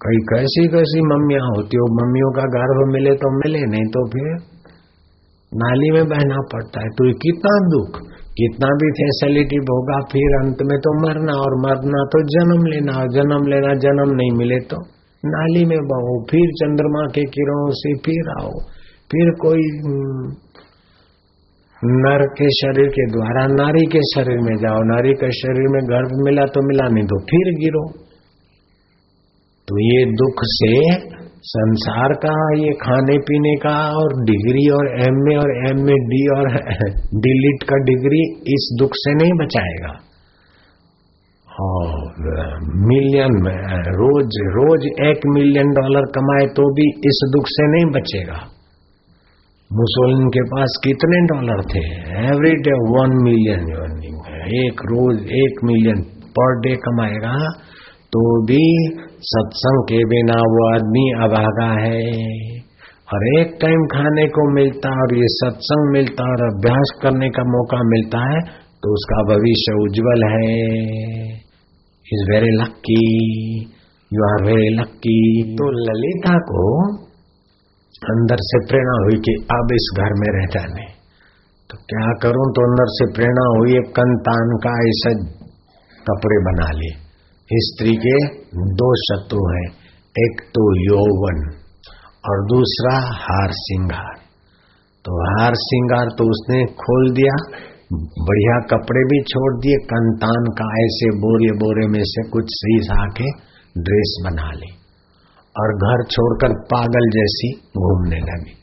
[0.00, 4.34] कई कैसी कैसी मम्मियाँ होती हो मम्मियों का गर्भ मिले तो मिले, नहीं तो फिर
[5.52, 10.62] नाली में बहना पड़ता है। तो ये कितना दुख कितना भी फैसिलिटी होगा, फिर अंत
[10.62, 14.78] में तो मरना और मरना तो जन्म लेना जन्म लेना, जन्म नहीं मिले तो।
[15.24, 18.50] नाली में बहो, फिर चंद्रमा के किरणों से फिर आओ।
[19.10, 19.62] फिर कोई
[21.82, 26.12] नर के शरीर के द्वारा, नारी के शरीर में जाओ। नारी के शरीर में गर्भ
[26.24, 27.82] मिला तो मिला नहीं तो फिर गिरो।
[29.68, 30.72] तो ये दुख से
[31.46, 36.20] संसार का ये खाने पीने का और डिग्री और एम ए और एम ए डी
[36.36, 36.46] और
[37.24, 38.20] डिलीट का डिग्री
[38.54, 39.90] इस दुख से नहीं बचाएगा।
[41.62, 42.14] और
[42.86, 43.58] मिलियन में
[43.98, 48.40] रोज रोज एक मिलियन डॉलर कमाए तो भी इस दुख से नहीं बचेगा।
[49.72, 51.84] मुसोलिन के पास कितने डॉलर थे?
[52.26, 56.02] Every day one million earning है। एक रोज एक मिलियन
[56.38, 57.36] पर डे कमाएगा।
[58.14, 58.64] तो भी
[59.28, 62.02] सत्संग के बिना वो आदमी अभागा है।
[63.08, 67.80] और एक टाइम खाने को मिलता और ये सत्संग मिलता और अभ्यास करने का मौका
[67.84, 68.40] मिलता है
[68.82, 70.54] तो उसका भविष्य उज्जवल है।
[72.06, 73.04] Is very lucky
[74.10, 75.20] you are very lucky
[75.52, 76.64] तो ललिता को
[78.10, 80.84] अंदर से प्रेरणा हुई कि अब इस घर में रह जाने।
[81.70, 82.44] तो क्या करूँ?
[82.52, 85.12] तो अंदर से प्रेरणा हुई कंतान का ऐसा
[86.06, 87.03] कपड़े बना लिए।
[87.50, 88.16] स्त्री के
[88.74, 89.66] दो शत्रु हैं।
[90.16, 91.40] एक तो यौवन
[92.24, 94.14] और दूसरा हार सिंगार
[95.04, 97.34] तो हार सिंगार तो उसने खोल दिया,
[98.20, 103.28] बढ़िया कपड़े भी छोड़ दिए, कंतान का ऐसे बोरे बोरे में से कुछ सीस आके
[103.80, 104.72] ड्रेस बना ली
[105.56, 108.54] और घर छोड़कर पागल जैसी घूमने लगी।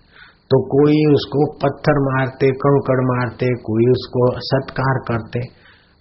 [0.51, 5.39] तो कोई उसको पत्थर मारते, कंकड़ मारते, कोई उसको सत्कार करते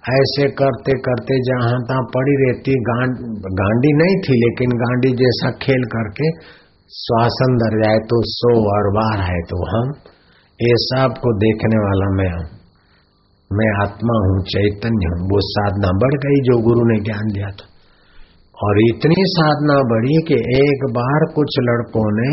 [0.05, 2.75] ऐसे करते करते जहाँ तहां पड़ी रहती,
[3.61, 6.31] गांडी नहीं थी, लेकिन गांडी जैसा खेल करके
[6.93, 9.91] श्वास अंदर जाए तो सो और बार है तो हम,
[10.61, 12.47] ये सबको देखने वाला मैं हूँ।
[13.51, 17.69] मैं आत्मा हूँ, चैतन्य हूँ। वो साधना बढ़ गई जो गुरु ने ज्ञान दिया था।
[18.59, 22.33] और इतनी साधना बढ़ी कि एक बार कुछ लड़कों ने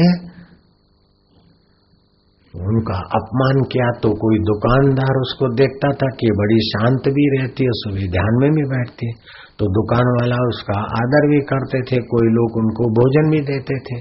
[2.57, 7.73] उनका अपमान किया तो कोई दुकानदार उसको देखता था कि बड़ी शांत भी रहती है,
[7.73, 9.11] सुबह ध्यान में भी बैठती
[9.59, 13.99] तो दुकान वाला उसका आदर भी करते थे, कोई लोग उनको भोजन भी देते थे।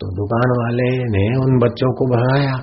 [0.00, 2.54] तो दुकान वाले ने उन बच्चों को भगाया।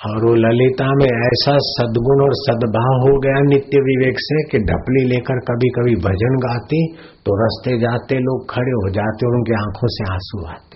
[0.00, 5.04] और वो ललिता में ऐसा सदगुण और सद्भाव हो गया नित्य विवेक से कि ढपली
[5.04, 9.88] लेकर कभी कभी भजन गाती तो रस्ते जाते लोग खड़े हो जाते और उनकी आँखों
[9.88, 10.67] से आँसू आते।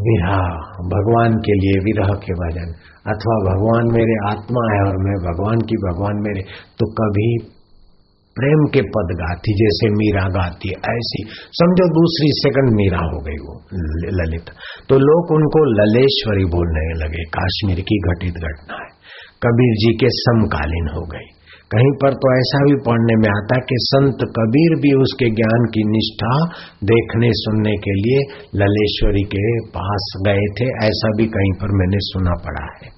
[0.00, 0.36] विरह,
[0.86, 2.68] भगवान के लिए विरह के भजन।
[3.06, 6.42] अथवा भगवान मेरे आत्मा है और मैं भगवान की भगवान मेरे
[6.78, 7.56] तो कभी
[8.36, 13.54] प्रेम के पद गाती, जैसे मीरा गाती, ऐसी। समझो दूसरी सेकंड मीरा हो गई वो
[14.22, 14.44] ललित।
[14.88, 18.90] तो लोग उनको ललेश्वरी बोलने लगे, काश्मीर की घटित घटना है।
[19.42, 21.35] कबीर जी के समकालीन हो गई।
[21.70, 25.82] कहीं पर तो ऐसा भी पढ़ने में आता कि संत कबीर भी उसके ज्ञान की
[25.88, 26.34] निष्ठा
[26.84, 28.20] देखने सुनने के लिए
[28.54, 32.90] ललेश्वरी के पास गए थे, ऐसा भी कहीं पर मैंने सुना पड़ा है।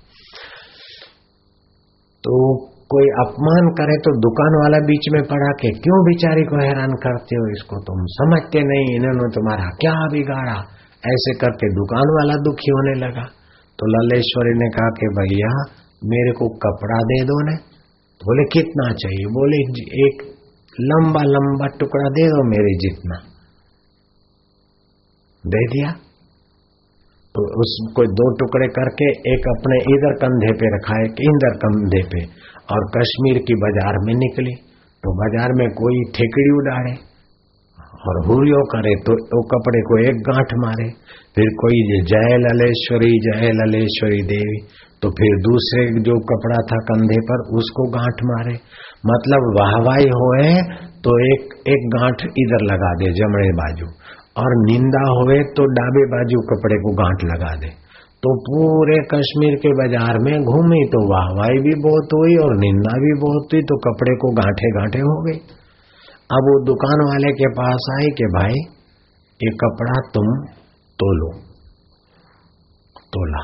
[2.25, 2.57] तो
[2.91, 7.37] कोई अपमान करे तो दुकान वाला बीच में पड़ा के क्यों बिचारी को हैरान करते
[7.37, 10.59] हो, इसको तुम समझते नहीं, इन्होंने तुम्हारा क्या बिगाड़ा?
[11.05, 13.25] ऐसे करके दुकान वाला दुखी होने लगा।
[13.79, 15.53] तो ललेश्वरी ने कहा कि भैया,
[16.05, 17.68] मेरे को कपड़ा दे दो ने।
[18.21, 19.27] बोले, कितना चाहिए?
[19.35, 19.59] बोले,
[20.07, 20.23] एक
[20.81, 23.17] लंबा लंबा टुकड़ा दे दो मेरे जितना।
[25.45, 25.91] दे दिया।
[27.35, 32.23] तो उसको दो टुकड़े करके एक अपने इधर कंधे पे रखा एक इधर कंधे पे,
[32.73, 34.55] और कश्मीर की बाज़ार में निकली।
[35.03, 36.95] तो बाज़ार में कोई ठेकड़ी उड़ाड़े
[37.99, 40.89] और हुरियो करे तो वो कपड़े को एक गांठ मारे।
[41.37, 44.61] फिर कोई जय ललेश्वरी जय ललेश्वरी देवी
[45.03, 48.55] तो फिर दूसरे जो कपड़ा था कंधे पर, उसको गांठ मारे।
[49.07, 50.55] मतलब वाहवाई होए
[51.05, 53.91] तो एक एक गांठ इधर लगा दे जमणे बाजू।
[54.39, 57.71] और निंदा होए तो डाबे बाजू कपड़े को गांठ लगा दे।
[58.23, 63.13] तो पूरे कश्मीर के बाज़ार में घूमी तो वाहवाही भी बहुत हुई और निंदा भी
[63.21, 65.39] बहुत हुई तो कपड़े को गांठे गांठे हो गई
[66.31, 68.53] अब वो दुकान वाले के पास आई कि भाई,
[69.41, 70.27] ये कपड़ा तुम
[70.99, 71.31] तोलो।
[73.13, 73.43] तोला।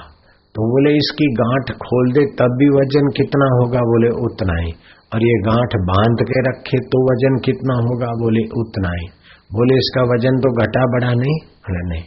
[0.54, 3.78] तो बोले, इसकी गांठ खोल दे, तब भी वज़न कितना होगा?
[3.78, 4.72] बोले, उतना ही।
[5.14, 8.06] और ये गांठ बाँध के रखे तो वज़न कितना होगा?
[8.06, 9.06] बोले, उतना ही।
[9.52, 11.38] बोले, इसका वज़न तो घटा बढ़ा नहीं?
[11.70, 12.04] नहीं।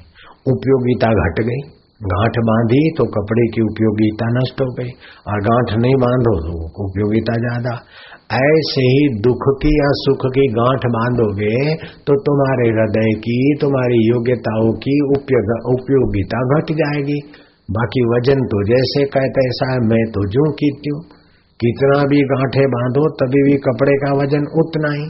[0.48, 4.90] उपयोगिता घट गई। गांठ बांधी तो कपड़े की उपयोगिता नष्ट हो गई।
[5.28, 7.74] और गांठ नहीं बांधो तो उपयोगिता ज़्यादा।
[8.30, 11.58] ऐसे ही दुख की या सुख की गांठ बांधोगे
[12.08, 14.96] तो तुम्हारे हृदय की, तुम्हारी योग्यताओं की
[15.70, 17.20] उपयोगिता घट जाएगी।
[17.70, 21.00] बाकी वज़न तो जैसे कहते ऐसा है मैं तो जो की त्यों
[21.60, 25.08] कितना भी गांठे बांधो, तभी भी कपड़े का वज़न उतना ही।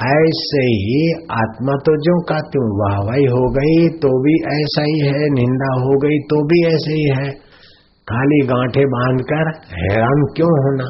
[0.00, 1.00] ऐसे ही
[1.32, 5.96] आत्मा तो जो का त्यों वाहवाई हो गई तो भी ऐसा ही है। निंदा हो
[6.04, 7.30] गई तो भी ऐसे ही है।
[8.06, 10.88] खाली गांठे बांधकर हैरान क्यों होना?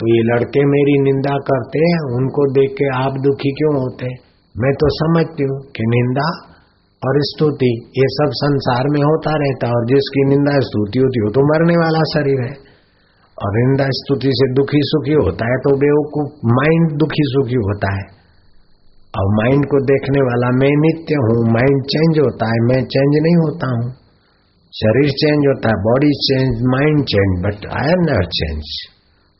[0.00, 4.08] तो ये लड़के मेरी निंदा करते हैं, उनको देख के आप दुखी क्यों होते?
[4.54, 6.26] मैं तो समझती हूँ कि निंदा
[7.02, 11.44] और स्तुति, ये सब संसार में होता रहता और जिसकी निंदा स्तुति होती हो तो
[11.48, 12.54] मरने वाला शरीर है।
[13.38, 18.04] और निंदा स्तुति से दुखी सुखी होता है तो बेवकूफ़ माइंड दुखी सुखी होता है।
[19.14, 23.36] और माइंड को देखने वाला मैं नित्य हूँ, माइंड चेंज होता है, मैं चेंज नहीं
[23.36, 23.86] होता हूँ।
[24.72, 28.74] शरीर चेंज होता है, body change, mind change, but I am not change.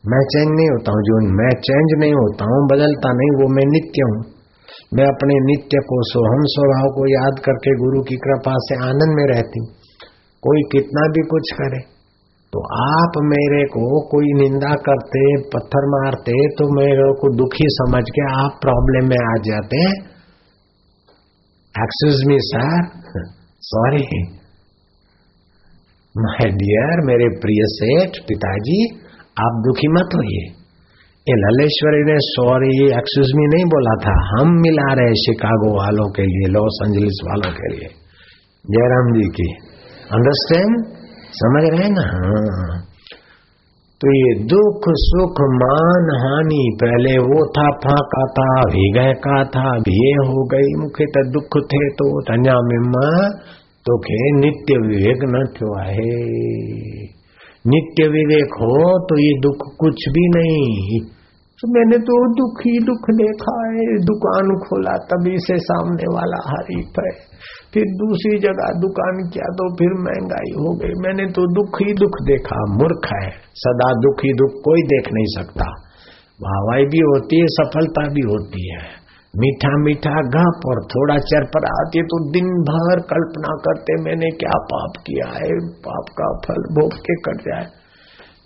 [0.06, 3.64] मैं चेंज नहीं होता हूँ जो मैं चेंज नहीं होता हूँ, बदलता नहीं, वो मैं
[3.70, 4.20] नित्य हूँ।
[4.94, 9.26] मैं अपने नित्य को, सोहम स्वभाव को याद करके गुरु की कृपा से आनंद में
[9.30, 9.68] रहती हूँ।
[10.42, 11.80] कोई कितना भी कुछ करे
[12.52, 15.22] तो आप मेरे को कोई निंदा करते,
[15.54, 19.80] पत्थर मारते तो मेरे को दुखी समझ के आप प्रॉब्लम में आ जाते
[21.74, 23.24] excuse me sir
[23.62, 24.04] sorry
[26.14, 28.78] my dear मेरे प्रिय सेठ, पिताजी
[29.40, 30.66] आप दुखी मत होइए।
[31.28, 36.22] ये ललेश्वरी ने, सॉरी एक्सक्यूज मी नहीं बोला था। हम मिला रहे शिकागो वालों के
[36.22, 37.88] लिए, लॉस एंजलिस वालों के लिए।
[38.70, 39.52] जयराम जी की।
[40.12, 40.84] अंडरस्टैंड
[41.32, 42.00] समझ रहे ना?
[42.00, 42.82] हाँ।
[44.00, 50.12] तो ये दुख, सुख, मान, हानि, पहले वो था, फाका था भीगे का था भीए
[50.12, 53.28] हो गई मुखे तो दुख थे तो तंजा मिम्मा
[53.86, 54.00] तो
[54.40, 57.15] नित्य विवेक न थियो है
[57.66, 61.00] नित्य विवेक हो तो ये दुख कुछ भी नहीं।
[61.62, 66.92] तो मैंने तो दुख ही दुख देखा है। दुकान खोला, तभी से सामने वाला हरीफ
[67.04, 67.10] है।
[67.74, 72.10] फिर दूसरी जगह दुकान किया तो फिर महँगाई हो गई। मैंने तो दुख ही दुख
[72.22, 75.64] देखा, मूर्ख है। सदा दुख ही दुख कोई देख नहीं सकता।
[76.42, 79.05] वाहवाई भी होती है, सफलता भी होती है।
[79.38, 84.92] मीठा मीठा घप और थोड़ा चरपरा आती तो दिन भर कल्पना करते, मैंने क्या पाप
[85.06, 85.50] किया है?
[85.68, 87.66] पाप का फल भोग के कट जाए।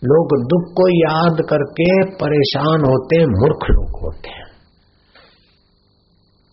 [0.05, 4.51] लोग दुख को याद करके परेशान होते, मूर्ख लोग होते हैं।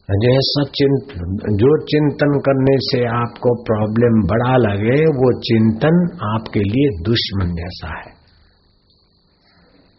[0.09, 7.55] जैसा चिंतन जो चिंतन करने से आपको प्रॉब्लम बड़ा लगे, वो चिंतन आपके लिए दुश्मन
[7.55, 8.16] जैसा है।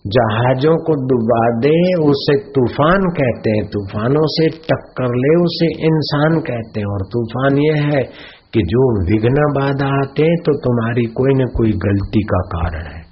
[0.09, 6.81] जहाजों को डुबा दे, उसे तूफ़ान कहते हैं। तूफानों से टक्कर ले, उसे इंसान कहते
[6.81, 8.03] हैं। और तूफ़ान ये है
[8.53, 13.03] कि जो विघ्न बाधा आते हैं तो तुम्हारी कोई न कोई गलती का कारण है।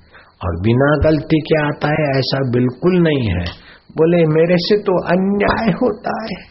[0.45, 5.71] और बिना गलती के आता है, ऐसा बिल्कुल नहीं है। बोले, मेरे से तो अन्याय
[5.71, 6.43] होता है।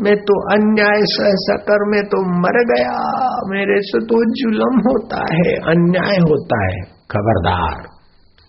[0.00, 2.98] मैं तो अन्याय सह सकर मैं तो मर गया।
[3.46, 7.99] मेरे से तो जुलम होता है, अन्याय होता है। खबरदार।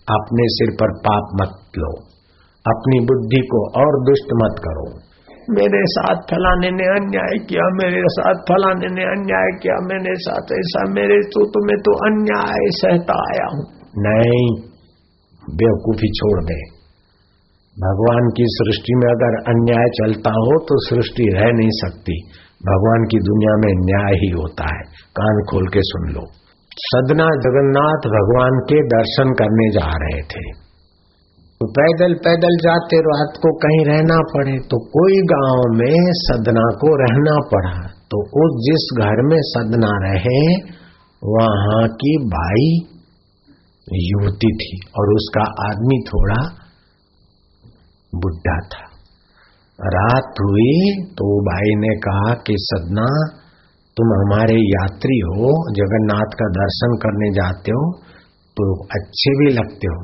[0.08, 1.92] अपने सिर पर पाप मत लो।
[2.66, 5.12] अपनी बुद्धि को और दुष्ट मत करो।
[5.50, 10.92] मेरे साथ फलाने ने अन्याय किया मेरे साथ फलाने ने अन्याय किया मेरे साथ ऐसा
[10.92, 13.64] मेरे तो तुम्हें तो अन्याय सहता आया हूँ।
[13.98, 14.44] नहीं
[15.56, 16.58] बेवकूफ़ी छोड़ दे।
[17.76, 22.22] भगवान की सृष्टि में अगर अन्याय चलता हो तो सृष्टि रह नहीं सकती।
[22.66, 24.82] भगवान की दुनिया में न्याय ही होता है।
[25.18, 26.41] कान खोल के सुन लो।
[26.76, 30.62] सदना जगन्नाथ भगवान के दर्शन करने जा रहे थे।
[31.60, 36.96] तो पैदल पैदल जाते, रात को कहीं रहना पड़े तो कोई गाँव में सदना को
[36.96, 40.72] रहना पड़ा। तो उस जिस घर में सदना रहे,
[41.24, 42.88] वहाँ की भाई
[43.98, 46.40] युवती थी और उसका आदमी थोड़ा
[48.14, 48.92] बुढ़ा था।
[49.78, 53.41] रात हुई तो भाई ने कहा कि सदना
[53.96, 57.84] तुम हमारे यात्री हो, जगन्नाथ का दर्शन करने जाते हो
[58.56, 58.64] तो
[58.96, 60.00] अच्छे भी लगते हो,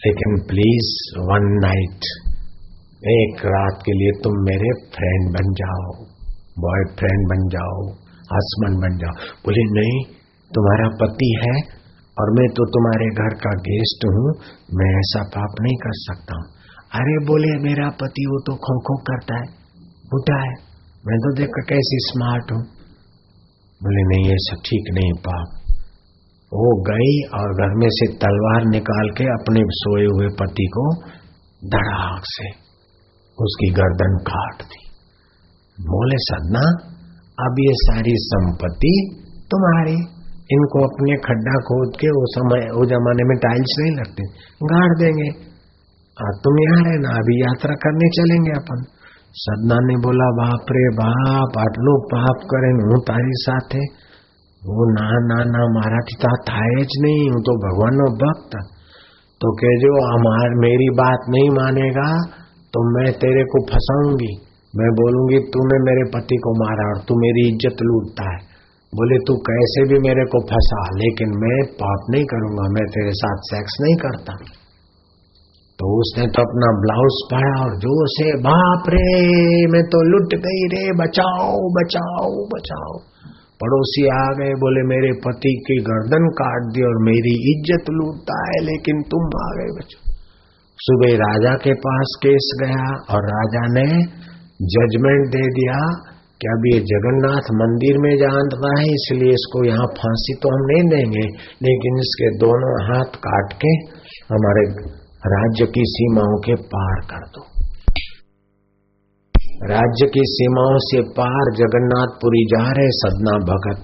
[0.00, 0.90] लेकिन प्लीज़
[1.26, 2.08] वन नाइट
[3.12, 5.94] एक रात के लिए तुम मेरे फ्रेंड बन जाओ
[6.60, 7.80] बॉयफ्रेंड बन जाओ
[8.28, 9.98] हस्बैंड बन जाओ। बोले, नहीं,
[10.50, 11.56] तुम्हारा पति है
[12.16, 14.30] और मैं तो तुम्हारे घर का गेस्ट हूँ,
[14.74, 16.46] मैं ऐसा पाप नहीं कर सकता हूँ।
[16.94, 19.46] अरे बोले, मेरा पति वो तो खो खो करता है
[20.10, 20.54] बुढ़ा है,
[21.04, 22.62] मैं तो देख कैसी स्मार्ट हूँ।
[23.80, 25.48] बोले नहीं ऐसा ठीक नहीं पाप।
[26.52, 30.84] वो गई और घर में से तलवार निकाल के अपने सोए हुए पति को
[31.62, 32.48] धड़ाक से
[33.38, 34.82] उसकी गर्दन काट दी।
[35.78, 36.66] बोले सदना
[37.38, 38.92] अब ये सारी संपत्ति
[39.50, 39.96] तुम्हारी।
[40.52, 44.26] इनको अपने खड्डा खोद के वो समय वो जमाने में टाइल्स नहीं लगते
[44.66, 45.28] गाड़ देंगे।
[46.16, 48.84] आ, तुम यहाँ रहना अभी यात्रा करने चलेंगे अपन।
[49.35, 53.83] सदना ने बोला बाप रे बाप आटलो पाप करे हूँ तारी સાથે
[54.61, 58.53] वो ना ना ना મારાથી તો થાય જ નહીં હું તો ભગવાનનો ભક્ત
[59.41, 59.49] तो
[59.81, 62.09] जो हमार मेरी बात नहीं मानेगा
[62.73, 64.27] तो मैं तेरे को फंसाऊंगी
[64.73, 68.37] मैं बोलूंगी तूने मेरे पति को मारा और तू मेरी इज्जत लूटता है
[68.93, 73.49] बोले तू कैसे भी मेरे को फंसा लेकिन मैं पाप नहीं करूंगा मैं तेरे साथ
[73.49, 74.37] सेक्स नहीं करता
[75.78, 79.02] तो उसने तो अपना ब्लाउज पाया और जो से बाप रे
[79.72, 82.94] मैं तो लुट गई रे, बचाओ बचाओ बचाओ।
[83.60, 88.58] पड़ोसी आ गए, बोले, मेरे पति की गर्दन काट दी और मेरी इज़्ज़त लूटता है,
[88.64, 90.02] लेकिन तुम आ गए बच्चों।
[90.78, 93.86] सुबह राजा के पास केस गया और राजा ने
[94.74, 95.78] जजमेंट दे दिया
[96.40, 100.84] कि अब ये जगन्नाथ मंदिर में जानता है, इसलिए इसको यहाँ फांसी तो हम नहीं
[100.90, 101.26] देंगे,
[101.66, 103.74] लेकिन इसके दोनों हाथ काट के
[104.30, 104.70] हमारे
[105.26, 107.44] राज्य की सीमाओं के पार कर दो।
[109.66, 113.80] राज्य की सीमाओं से पार जगन्नाथपुरी जा रहे सदना भगत,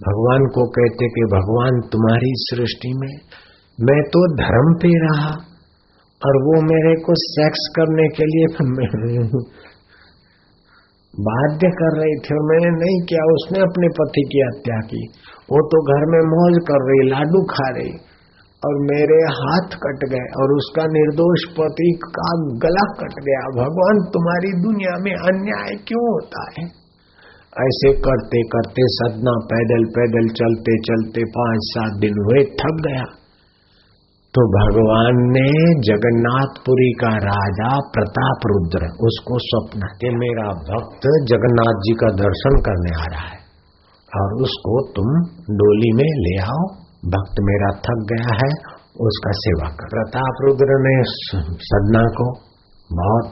[0.00, 3.14] भगवान को कहते कि भगवान तुम्हारी सृष्टि में,
[3.78, 5.30] मैं तो धर्म पे रहा
[6.22, 8.46] और वो मेरे को सेक्स करने के लिए
[11.26, 15.06] बाध्य कर रही थी मैंने नहीं किया, उसने अपने पति की हत्या की।
[15.50, 18.13] वो तो घर में मौज कर रही, लाडू खा रही।
[18.64, 24.62] और मेरे हाथ कट गए और उसका निर्दोष पति का गला कट गया। भगवान, तुम्हारी
[24.62, 26.84] दुनिया में अन्याय क्यों होता है?
[27.66, 33.04] ऐसे करते करते सदना पैदल पैदल चलते चलते पाँच सात दिन हुए, थक गया।
[34.34, 41.94] तो भगवान ने जगन्नाथपुरी का राजा प्रताप रुद्र, उसको स्वप्न के मेरा भक्त जगन्नाथ जी
[41.94, 43.44] का दर्शन करने आ रहा है।
[44.16, 45.06] और उसको तुम
[45.54, 48.50] डोली में ले आओ। भक्त मेरा थक गया है,
[49.00, 50.96] उसका सेवा कर। प्रताप रुद्र ने
[51.64, 52.26] सदना को
[52.90, 53.26] बहुत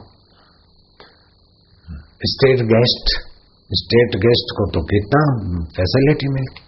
[2.25, 3.15] स्टेट गेस्ट
[3.71, 5.21] स्टेट गेस्ट को तो कितना
[5.77, 6.61] फैसिलिटी मिलती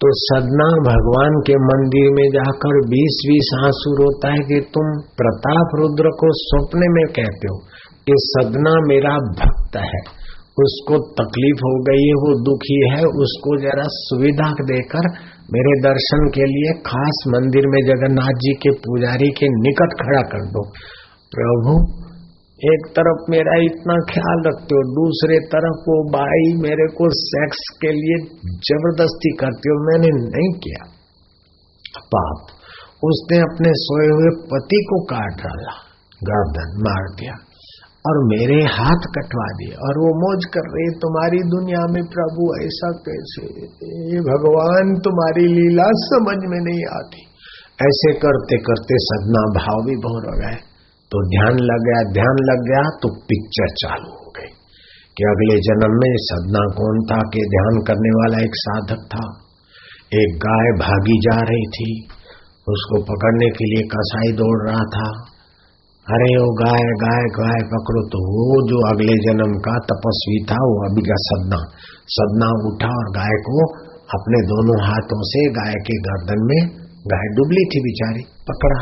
[0.00, 5.74] तो सदना भगवान के मंदिर में जाकर बीस बीस आँसू रोता है कि तुम प्रताप
[5.74, 7.56] रुद्र को सपने में कहते हो
[8.06, 10.00] कि सदना मेरा भक्त है।
[10.58, 15.06] उसको तकलीफ़ हो गई है, वो दुखी है, उसको जरा सुविधा देकर
[15.52, 20.46] मेरे दर्शन के लिए खास मंदिर में जगन्नाथ जी के पुजारी के निकट खड़ा कर
[20.46, 20.62] दो।
[21.32, 21.74] प्रभु,
[22.64, 27.92] एक तरफ़ मेरा इतना ख्याल रखते हो, दूसरे तरफ़ वो बाई मेरे को सेक्स के
[27.92, 28.16] लिए
[28.70, 30.88] ज़बरदस्ती करती हो, मैंने नहीं किया।
[31.98, 32.46] पाप,
[33.04, 35.72] उसने अपने सोए हुए पति को काट डाला,
[36.24, 37.49] गर्दन मार दिया।
[38.08, 42.90] और मेरे हाथ कटवा दिए और वो मौज कर रहे, तुम्हारी दुनिया में प्रभु ऐसा
[43.08, 43.42] कैसे?
[44.12, 47.26] ये भगवान तुम्हारी लीला समझ में नहीं आती।
[47.82, 50.56] ऐसे करते करते सदना भाव भी बहुत हो गए।
[51.12, 54.50] तो ध्यान लग गया, ध्यान लग गया तो पिक्चर चालू हो गई
[55.16, 59.24] कि अगले जन्म में सदना कौन था कि ध्यान करने वाला एक साधक था।
[60.14, 62.08] एक गाय भागी जा रही थी,
[62.68, 65.39] उसको पकड़ने के लिए कसाई दौड़ रहा था।
[66.10, 70.90] अरे वो गाय गाय गाय, पकड़ो तो वो जो अगले जन्म का तपस्वी था, वो
[70.90, 71.58] अभी का सदना।
[72.06, 73.66] सदना उठा और गाय को
[74.14, 76.60] अपने दोनों हाथों से गाय के गर्दन में,
[77.06, 78.80] गाय डुबली थी बिचारी, पकड़ा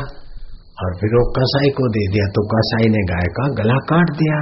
[0.79, 4.39] और फिर वो कसाई को दे दिया। तो कसाई ने गाय का गला काट दिया।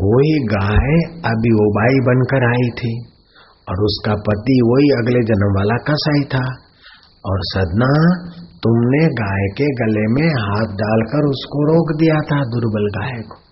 [0.00, 0.94] वही गाय
[1.32, 2.94] अभी वो बाई बनकर आई थी
[3.68, 6.46] और उसका पति वही अगले जन्म वाला कसाई था
[7.24, 7.92] और सदना
[8.64, 13.44] तुमने गाय के गले में हाथ डालकर उसको रोक दिया था, दुर्बल गाय को।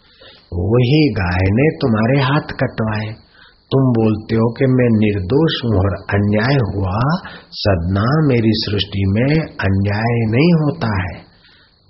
[0.73, 3.15] वही गाय ने तुम्हारे हाथ कटवाए।
[3.73, 10.31] तुम बोलते हो कि मैं निर्दोष हूँ और अन्याय हुआ। सदना मेरी सृष्टि में अन्याय
[10.31, 11.33] नहीं होता है।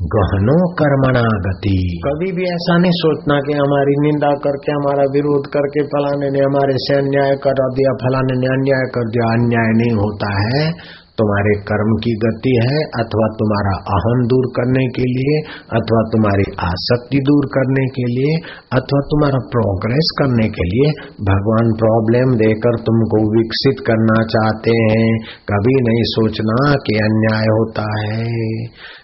[0.03, 5.83] गहनो कर्मणा गति कभी भी ऐसा नहीं सोचना कि हमारी निंदा करके, हमारा विरोध करके
[5.83, 10.31] फलाने ने हमारे से अन्याय कर दिया, फलाने ने अन्याय कर दिया। अन्याय नहीं होता
[10.43, 10.73] है।
[11.19, 17.19] तुम्हारे कर्म की गति है अथवा तुम्हारा अहम दूर करने के लिए, अथवा तुम्हारी आसक्ति
[17.19, 18.37] दूर करने के लिए,
[18.73, 20.89] अथवा तुम्हारा प्रोग्रेस करने के लिए,
[21.21, 28.23] भगवान प्रॉब्लम देकर तुमको विकसित करना चाहते हैं। कभी नहीं सोचना कि अन्याय होता है।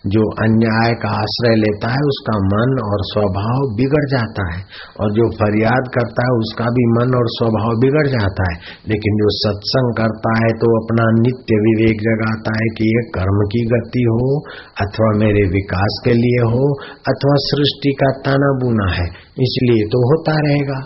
[0.06, 4.62] जो अन्याय का आश्रय लेता है, उसका मन और स्वभाव बिगड़ जाता है।
[5.00, 9.28] और जो फरियाद करता है, उसका भी मन और स्वभाव बिगड़ जाता है। लेकिन जो
[9.30, 14.40] सत्संग करता है तो अपना नित्य विवेक जगाता है कि ये कर्म की गति हो,
[14.80, 16.68] अथवा मेरे विकास के लिए हो,
[17.08, 19.06] अथवा सृष्टि का ताना बुना है,
[19.40, 20.80] इसलिए तो होता रहेगा।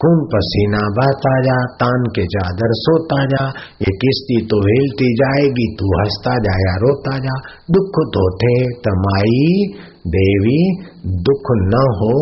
[0.00, 3.42] खून पसीना बहता जा, तान के चादर सोता जा,
[3.82, 7.36] ये किस्ती तो हिलती जाएगी, तू हंसता जा या रोता जा।
[7.70, 8.56] दुख तो थे
[8.86, 9.74] तमाई,
[10.06, 12.14] देवी, दुख न हो,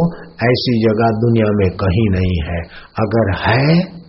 [0.51, 2.61] ऐसी जगह दुनिया में कहीं नहीं है।
[3.05, 4.00] अगर है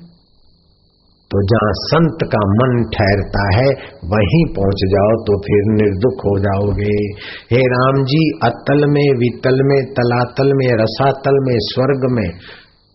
[1.32, 3.70] तो जहाँ संत का मन ठहरता है,
[4.06, 6.96] वहीं पहुँच जाओ तो फिर निर्दुख हो जाओगे।
[7.52, 12.30] हे राम जी, अतल में, वितल में, तलातल में, रसातल में, स्वर्ग में,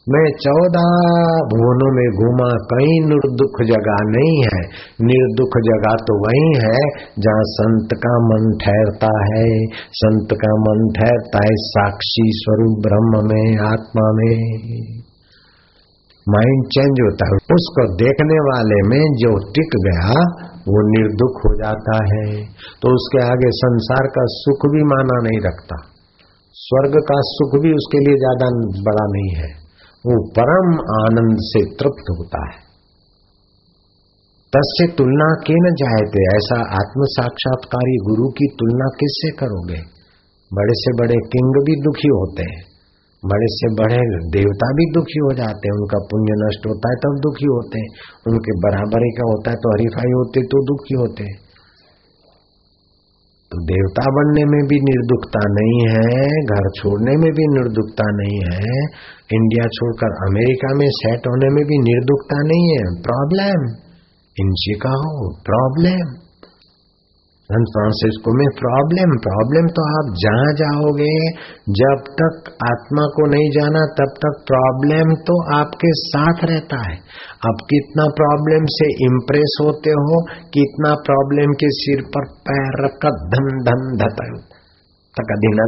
[0.09, 0.91] मैं चौदह
[1.53, 4.61] भुवनों में घूमा, कहीं निर्दुख जगह नहीं है।
[5.03, 6.79] निर्दुख जगह तो वही है,
[7.19, 9.49] जहाँ संत का मन ठहरता है।
[9.93, 15.06] संत का मन ठहरता है साक्षी स्वरूप ब्रह्म में, आत्मा में।
[16.29, 20.15] माइंड चेंज होता है। उसको देखने वाले में जो टिक गया,
[20.69, 22.45] वो निर्दुख हो जाता है।
[22.83, 25.77] तो उसके आगे संसार का सुख भी माना नहीं रखता।
[26.55, 28.49] स्वर्ग का सुख भी उसके लिए ज़्यादा
[28.83, 29.49] बड़ा नहीं है।
[30.07, 32.67] वो परम आनंद से तृप्त होता है।
[34.53, 39.81] तस्य तुलना के न जायते, ऐसा आत्म साक्षात्कारी गुरु की तुलना किससे करोगे?
[40.55, 42.76] बड़े से बड़े किंग भी दुखी होते हैं।
[43.31, 44.01] बड़े से बड़े
[44.33, 47.91] देवता भी दुखी हो जाते हैं, उनका पुण्य नष्ट होता है, तब दुखी होते हैं।
[48.29, 51.39] उनके बराबरी का होता है तो हरीफाई होते तो दुखी होते हैं।
[53.53, 58.77] तो देवता बनने में भी निर्दुखता नहीं है, घर छोड़ने में भी निर्दुखता नहीं है,
[59.33, 63.67] इंडिया छोड़कर अमेरिका में सेट होने में भी निर्दुखता नहीं है। प्रॉब्लम
[64.37, 65.13] इन कहो,
[65.45, 66.26] प्रॉब्लम।
[67.47, 71.11] सन फ्रांसिस्को में प्रॉब्लम प्रॉब्लम तो आप जहाँ जाओगे,
[71.77, 76.97] जब तक आत्मा को नहीं जाना, तब तक प्रॉब्लम तो आपके साथ रहता है।
[77.51, 80.21] अब कितना प्रॉब्लम से इम्प्रेस होते हो,
[80.59, 84.29] कितना प्रॉब्लम के सिर पर पैर रखकर धन धन धता
[85.15, 85.61] तक दिन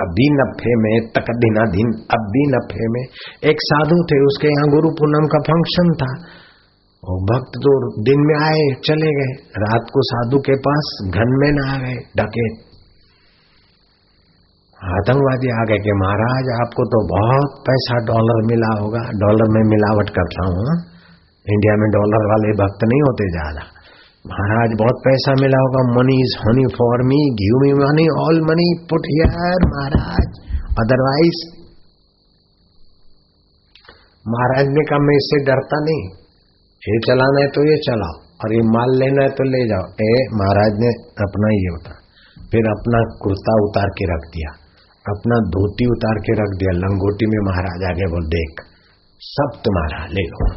[0.00, 3.02] अभी नफे में तक अब भी नफे में।
[3.50, 6.10] एक साधु थे, उसके यहाँ गुरु पूनम का फ़ंक्शन था।
[7.04, 9.32] और भक्त तो दिन में आए, चले गए।
[9.64, 12.74] रात को साधु के पास घन में न आ गए, डके।
[14.84, 20.10] आतंकवादी आ गए कि, महाराज, आपको तो बहुत पैसा डॉलर मिला होगा। डॉलर में मिलावट
[20.10, 20.80] करता हूँ।
[21.46, 23.62] इंडिया में डॉलर वाले भक्त नहीं होते ज़्यादा।
[24.26, 28.86] महाराज, बहुत पैसा मिला होगा। Money is honey for me give me money all money
[28.90, 30.26] put here Maharaj.
[30.80, 31.64] Otherwise
[34.26, 36.23] महाराज ने कहा, मैं इससे डरता नहीं।
[36.84, 40.08] ये चलाना है तो ये चलाओ, और ये माल लेना है तो ले जाओ। ए,
[40.34, 40.90] महाराज ने
[41.24, 41.92] अपना ये होता
[42.52, 44.50] फिर अपना कुर्ता उतार के रख दिया,
[45.04, 48.60] अपना धोती उतार के रख दिया, लंगोटी में महाराज आगे बोल, देख,
[49.20, 50.48] सब तुम्हारा ले लो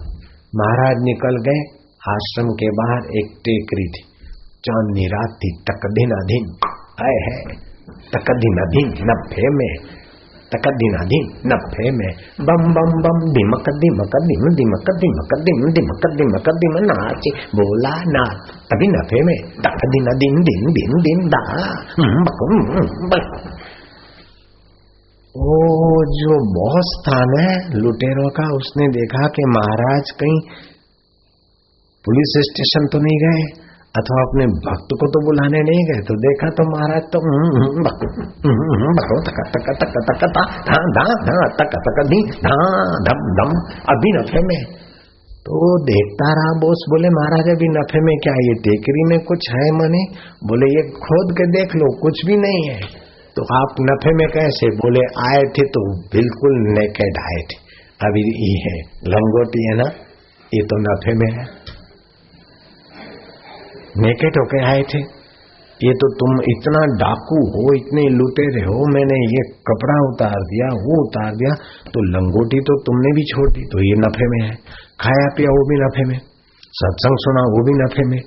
[0.54, 1.62] महाराज निकल गए,
[2.10, 4.04] आश्रम के बाहर एक टेकरी थी,
[4.64, 6.46] चांदनी रात थी तक दिन अधीन
[7.00, 7.16] है
[8.12, 9.72] तक दिन अधीन, नब्बे में
[10.52, 16.78] तकदीनाधीन नफे में बम बम बम दिमक दिमक दिम दिमक दिमक दिम दिमक दिमक दिम
[16.86, 19.36] नाच बोला नाच तभी नफे में
[19.66, 21.44] तकदीना दिन दिन दिन दिन दा
[25.36, 25.58] वो
[26.16, 27.42] जो बॉस था न
[27.78, 30.40] लुटेरों का उसने देखा कि महाराज कहीं
[32.06, 33.67] पुलिस स्टेशन तो नहीं गए
[33.98, 37.22] अथवा अपने भक्त को तो बुलाने नहीं गए तो देखा तो महाराज तो
[43.94, 44.60] अभी नफे में।
[45.46, 49.68] तो देखता रहा बोस, बोले, महाराज, अभी नफे में क्या ये टेकरी में कुछ है
[49.72, 50.02] मने?
[50.48, 52.80] बोले, ये खोद के देख लो, कुछ भी नहीं है।
[53.36, 54.70] तो आप नफे में कैसे?
[54.76, 55.84] बोले, आए थे तो
[56.14, 57.60] बिल्कुल नेकेड आए थे।
[58.08, 58.76] अभी ये है,
[59.08, 59.88] लंगोटी है ना,
[60.54, 61.46] ये तो नफे में है।
[63.98, 65.02] नेकेट होके आए थे।
[65.80, 70.96] ये तो तुम इतना डाकू हो, इतने लुटेरे हो मैंने ये कपड़ा उतार दिया, वो
[71.04, 71.52] उतार दिया
[71.92, 74.56] तो लंगोटी तो तुमने भी छोड़ दी तो ये नफे में है।
[75.00, 76.18] खाया पिया वो भी नफे में।
[76.74, 78.20] सत्संग सुना वो भी नफे में।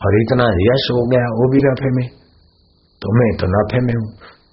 [0.00, 2.06] और इतना यश हो गया वो भी नफे में।
[3.02, 4.08] तो मैं तो नफे में हूँ।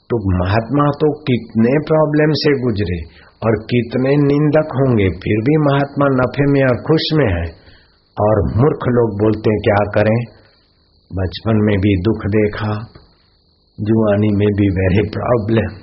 [0.09, 2.99] तो महात्मा तो कितने प्रॉब्लम से गुजरे,
[3.41, 7.45] और कितने निंदक होंगे, फिर भी महात्मा नफे में और खुश में है।
[8.21, 10.17] और मूर्ख लोग बोलते हैं, क्या करें?
[11.11, 12.73] बचपन में भी दुख देखा,
[13.77, 15.79] जुआनी में भी वेरी प्रॉब्लम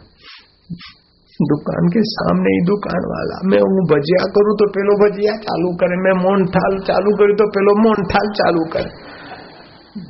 [1.41, 5.99] दुकान के सामने ही दुकान वाला, मैं हूँ, भजिया करूँ तो पेलो भजिया चालू करे,
[6.05, 8.91] मैं मोहन थाल चालू करूँ तो पेलो मोन थाल चालू करे.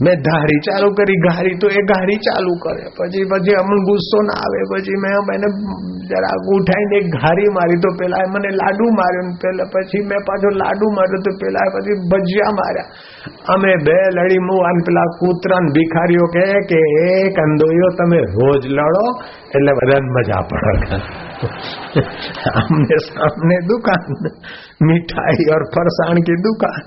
[0.04, 2.84] મેં ધારી ચાલુ કરી ગારી તો એ ગારી ચાલુ કરે.
[2.98, 4.60] પછી પછી અમને ગુસ્સો ના આવે.
[4.72, 5.48] પછી મેં એને
[6.10, 11.20] જરાક ઉઠાઈને ઘારી મારી તો પેલા મને લાડુ માર્યો પેલા પછી મેં પાછો લાડુ માર્યો
[11.24, 12.88] તો પેલા પછી ભજીયા માર્યા.
[13.54, 19.04] અમે બે લડી મું પેલા કૂતરા ને ભિખારીઓ કે કે, એ કંદોયો, તમે રોજ લડો,
[19.54, 20.96] એટલે બધાને મજા પડે.
[22.60, 24.04] અમને સામને દુકાન,
[24.82, 26.86] મીઠાઈ ઓર ફરસાણ કી દુકાન.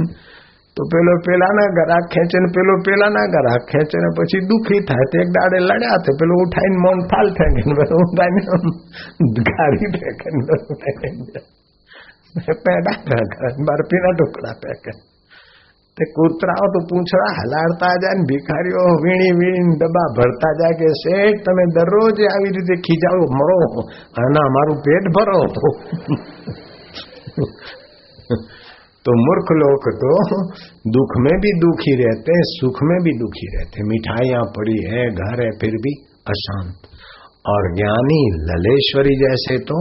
[0.77, 5.17] તો પેલો પેલાના ગરાક ખેંચે ને પેલો પેલાના ગરાક ખેંચે ને પછી દુખી થાય તે
[5.23, 8.41] એક દાડે લડ્યા તો પેલો ઉઠાઈને મોન ફાલ ફેંકે ને પેલો ઉઠાઈને
[9.49, 10.27] ગાડી ફેંકે
[12.65, 14.91] પેડા ફેંકે બરફીના ટુકડા ફેંકે.
[15.97, 21.41] તે કૂતરાઓ તો પૂંછડા હલાડતા જાય ને ભિખારીઓ વીણી વીણી ડબ્બા ભરતા જાય કે શેઠ
[21.45, 23.57] તમે દરરોજ આવી રીતે ખીજાવો, મળો.
[24.17, 25.39] અને અમારું પેટ ભરો.
[25.55, 25.61] તો
[29.05, 30.39] तो मूर्ख लोग तो
[30.87, 35.05] दुख में भी दुखी रहते हैं, सुख में भी दुखी रहते हैं। मिठाइयाँ पड़ी है,
[35.09, 35.93] घर है, फिर भी
[36.27, 36.87] अशांत।
[37.47, 39.77] और ज्ञानी ललेश्वरी जैसे तो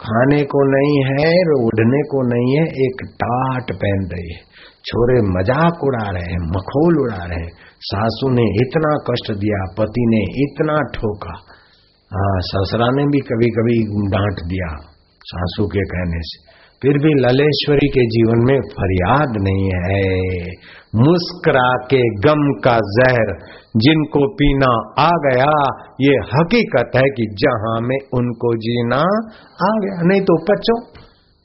[0.00, 4.40] खाने को नहीं है, उड़ने को नहीं है, एक टाट पहन रही है।
[4.84, 7.50] छोरे मज़ाक उड़ा रहे हैं, मखोल उड़ा रहे हैं।
[7.80, 11.34] सासू ने इतना कष्ट दिया, पति ने इतना ठोका।
[12.10, 13.76] हाँ ससुरा ने भी कभी कभी
[14.10, 14.70] डांट दिया
[15.24, 16.51] सासू के कहने से।
[16.82, 20.02] फिर भी ललेश्वरी के जीवन में फरियाद नहीं है।
[20.94, 23.30] मुस्करा के गम का जहर
[23.76, 25.52] जिनको पीना आ गया,
[26.00, 29.00] ये हकीकत है कि जहाँ में उनको जीना
[29.64, 31.02] आ गया। नहीं तो पचो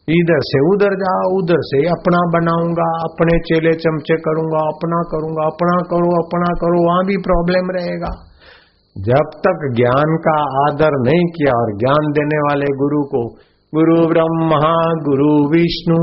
[0.08, 5.78] इधर से उधर जाओ, उधर से अपना बनाऊँगा, अपने चेले चमचे करूँगा, अपना करूँगा, अपना
[5.92, 8.12] करो अपना करो, वहाँ भी प्रॉब्लम रहेगा।
[8.98, 13.36] जब तक ज्ञान का आदर नहीं किया और ज्ञान देने वाले गुरु को
[13.76, 14.68] गुरु ब्रह्मा
[15.05, 15.95] गुरु विष्णु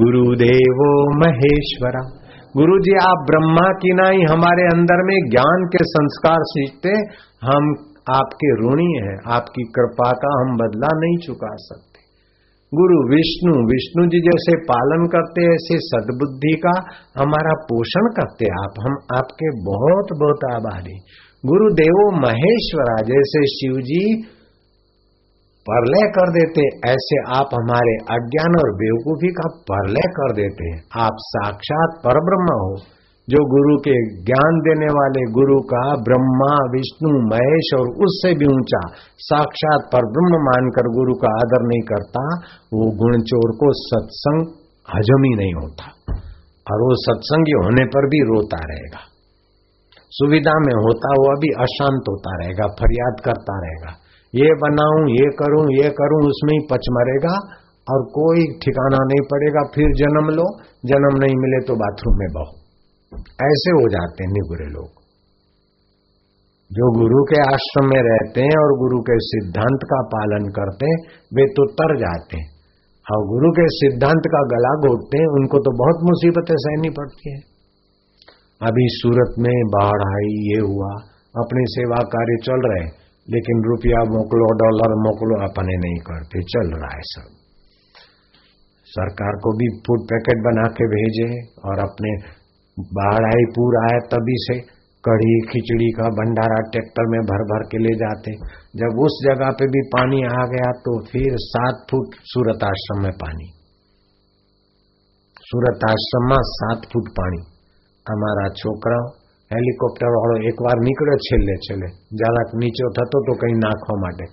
[0.00, 0.88] गुरु देवो
[1.18, 2.02] महेश्वरा।
[2.56, 6.88] गुरु जी आप ब्रह्मा की नहीं हमारे अंदर में ज्ञान के संस्कार सीखते
[7.46, 7.70] हम
[8.16, 12.00] आपके ऋणी हैं, आपकी कृपा का हम बदला नहीं चुका सकते।
[12.74, 16.74] गुरु विष्णु विष्णु जी जैसे पालन करते, ऐसे सदबुद्धि का
[17.22, 20.98] हमारा पोषण करते आप, हम आपके बहुत बहुत आभारी।
[21.46, 24.22] गुरुदेवो महेश्वरा, जैसे शिव जी
[25.60, 31.16] परलय कर देते ऐसे आप हमारे अज्ञान और बेवकूफ़ी का परलय कर देते हैं। आप
[31.20, 32.76] साक्षात पर ब्रह्म हो,
[33.30, 38.80] जो गुरु के ज्ञान देने वाले गुरु का ब्रह्मा, विष्णु, महेश और उससे भी ऊँचा,
[39.16, 42.22] साक्षात पर ब्रह्म मानकर गुरु का आदर नहीं करता,
[42.74, 44.40] वो गुण चोर को सत्संग
[44.96, 46.14] हजम ही नहीं होता।
[46.70, 49.00] और वो सत्संगी होने पर भी रोता रहेगा।
[50.10, 53.92] सुविधा में होता हुआ भी अशांत होता रहेगा, फरियाद करता रहेगा।
[54.34, 57.34] ये बनाऊँ, ये करूँ ये करूँ, उसमें ही पच मरेगा
[57.90, 62.60] और कोई ठिकाना नहीं पड़ेगा। फिर जन्म लो, जन्म नहीं मिले तो बाथरूम में बहो।
[63.26, 65.00] ऐसे हो जाते हैं निगुरे लोग।
[66.72, 70.96] जो गुरु के आश्रम में रहते हैं और गुरु के सिद्धांत का पालन करते हैं,
[71.34, 72.60] वे तो तर जाते हैं।
[73.12, 77.38] और गुरु के सिद्धांत का गला घोटते हैं, उनको तो बहुत मुसीबतें सहनी पड़ती है।
[78.62, 80.90] अभी सूरत में बाढ़ आई, ये हुआ,
[81.36, 86.68] अपनी सेवा कार्य चल रहे हैं। लेकिन रुपया मोकलो, डॉलर मोकलो, अपने नहीं करते, चल
[86.76, 87.28] रहा है सब।
[88.86, 91.28] सरकार को भी फ़ूड पैकेट बना के भेजे
[91.68, 92.40] और अपने
[92.80, 97.78] बाढ़ आई, पूर आए, तभी से कढ़ी, खिचड़ी का भंडारा ट्रैक्टर में भर भर के
[97.78, 98.32] ले जाते।
[98.76, 103.12] जब उस जगह पे भी पानी आ गया तो फिर सात फुट सूरत आश्रम में
[103.12, 103.46] पानी।
[105.40, 107.40] सूरत आश्रम में सात फुट पानी।
[108.06, 109.00] हमारा छोकरा
[109.51, 111.87] હેલિકોપ્ટર વાળો એકવાર નીકળ્યો છેલ્લે છેલ્લે
[112.19, 114.27] જરાક નીચો થતો तो कहीं नाखवा माटे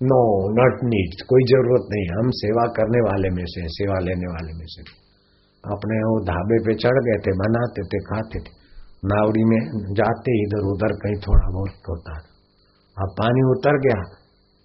[0.00, 0.18] नो
[0.54, 4.66] नॉट नीड कोई जरूरत नहीं हम सेवा करने वाले में से सेवा लेने वाले में
[4.66, 4.84] से
[5.64, 8.54] अपने वो ढाबे पे चढ़ गए थे बनाते थे खाते थे
[9.04, 9.60] नावड़ी में
[10.00, 12.16] जाते इधर उधर कहीं थोड़ा बहुत होता
[12.96, 14.00] अब पानी उतर गया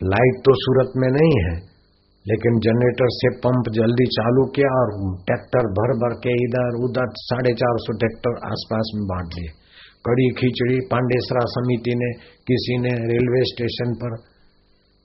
[0.02, 1.56] लाइट तो सूरत में नहीं है
[2.26, 4.92] लेकिन जनरेटर से पंप जल्दी चालू किया और
[5.24, 9.52] ट्रैक्टर भर भर के इधर उधर साढ़े चार सौ ट्रैक्टर आसपास में बांट दिए
[10.05, 12.09] कड़ी खिचड़ी, पांडेसरा समिति ने
[12.49, 14.17] किसी ने रेलवे स्टेशन पर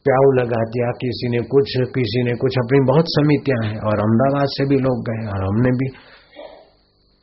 [0.06, 4.52] प्याऊ लगा दिया, किसी ने कुछ, किसी ने कुछ। अपनी बहुत समितियाँ हैं और अहमदाबाद
[4.52, 5.88] से भी लोग गए और हमने भी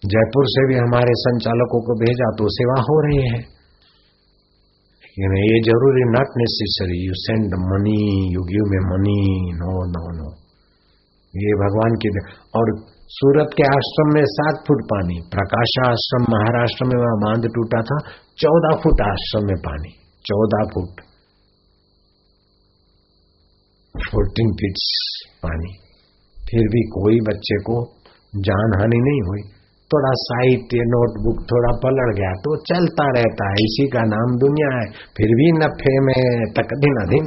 [0.03, 3.39] जयपुर से भी हमारे संचालकों को भेजा तो सेवा हो रही है।
[5.17, 8.01] ये ज़रूरी not necessary you send money
[8.33, 9.21] you give me money
[9.61, 10.29] no no no
[11.35, 12.11] ये भगवान की
[12.61, 12.73] और
[13.09, 17.99] सूरत के आश्रम में सात फुट पानी प्रकाशा आश्रम महाराष्ट्र में वहाँ बाँध टूटा था,
[18.39, 19.91] चौदह फुट आश्रम में पानी,
[20.27, 21.01] चौदह फुट।
[24.13, 24.75] फोर्टीन फीट
[25.43, 25.73] पानी।
[26.51, 27.95] फिर भी कोई बच्चे को
[28.37, 29.51] जान हानि नहीं हुई।
[29.91, 34.87] थोड़ा साहित्य नोटबुक थोड़ा पलट गया तो चलता रहता है, इसी का नाम दुनिया है।
[35.17, 37.25] फिर भी नफे में तक दिन अधिन।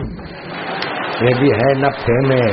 [1.28, 2.48] ये भी है नफे में,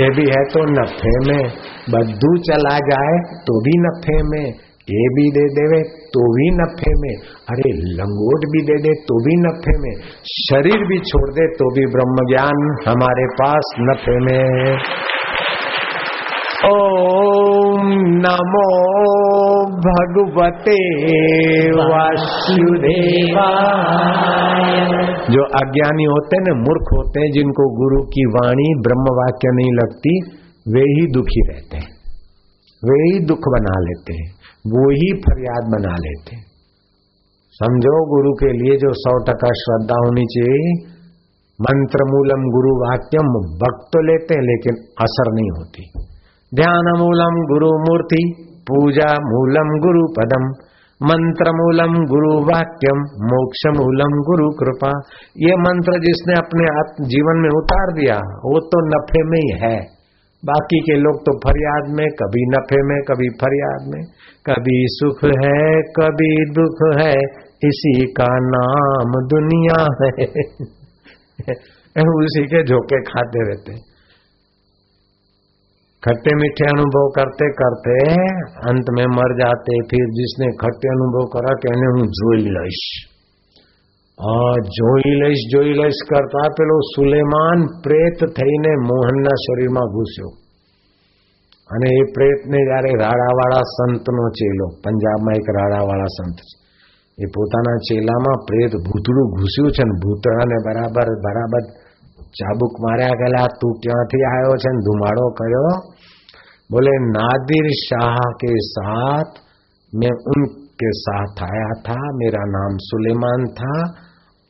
[0.00, 4.54] ये भी है तो नफे में। बद्दू चला जाए तो भी नफे में।
[4.90, 7.16] ये भी दे देवे तो भी नफे में।
[7.50, 11.86] अरे, लंगोट भी दे दे तो भी नफे में। शरीर भी छोड़ दे तो भी
[11.86, 14.78] ब्रह्म ज्ञान हमारे पास नफे में।
[16.72, 18.92] ओम नमो
[19.66, 20.76] भगवते
[21.70, 23.48] वासुदेवा
[25.30, 29.72] जो अज्ञानी होते हैं ना मूर्ख होते हैं, जिनको गुरु की वाणी ब्रह्म वाक्य नहीं
[29.72, 31.88] लगती वे ही दुखी रहते हैं।
[32.84, 34.32] वे ही दुख बना लेते हैं।
[34.66, 36.44] वो ही फरियाद बना लेते हैं।
[37.50, 40.92] समझो गुरु के लिए जो सौ टका श्रद्धा होनी चाहिए।
[41.60, 45.90] मंत्र मूलम गुरु वाक्यम भक्त तो लेते हैं, लेकिन असर नहीं होती।
[46.54, 50.66] ध्यान मूलम गुरु मूर्ति, पूजा मूलम गुरु पदम।
[51.06, 54.88] मंत्र मूलम गुरु वाक्यम मोक्ष मूलम गुरु कृपा।
[55.38, 56.64] ये मंत्र जिसने अपने
[57.06, 59.91] जीवन में उतार दिया, वो तो नफे में ही है।
[60.44, 64.02] बाकी के लोग तो फरियाद में, कभी नफे में, कभी फरियाद में।
[64.46, 67.14] कभी सुख है, कभी दुख है,
[67.64, 70.14] इसी का नाम दुनिया है।
[72.18, 73.92] उसी के झोंके खाते रहते।
[76.02, 78.12] खट्टे मीठे अनुभव करते करते,
[78.68, 83.11] अंत में मर जाते, फिर जिसने खट्टे अनुभव करा, कहने, हूँ जोई लाइश
[84.58, 90.28] જોઈ લઈશ જોઈ લઈશ કરતા પેલો સુલેમાન પ્રેત થઈને મોહનના શરીરમાં ઘૂસ્યો.
[91.70, 96.62] અને એ પ્રેતને જ્યારે રાડાવાળા સંતનો ચેલો, પંજાબમાં એક રાડાવાળા સંત છે.
[97.18, 101.62] એ પોતાના ચેલામાં પ્રેત ભૂતડું ઘૂસ્યું છે ને ભૂતળાને બરાબર બરાબર
[102.18, 105.94] ચાબુક માર્યા ગયેલા, તું ક્યાંથી આવ્યો છે ને, ધુમાડો કર્યો?
[106.70, 109.34] બોલે, નાદિર શાહ કે સાથ
[109.94, 113.74] મેં ઉન उनके साथ आया था। मेरा नाम सुलेमान था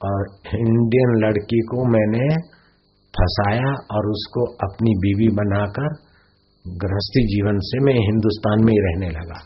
[0.00, 0.22] और
[0.60, 2.36] इंडियन लड़की को मैंने
[3.14, 5.88] फंसाया और उसको अपनी बीवी बनाकर
[6.64, 9.40] गृहस्थी जीवन से मैं हिंदुस्तान में ही रहने लगा।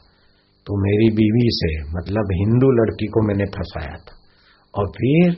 [0.66, 4.14] तो मेरी बीवी से मतलब हिंदू लड़की को मैंने फंसाया था।
[4.74, 5.34] और फिर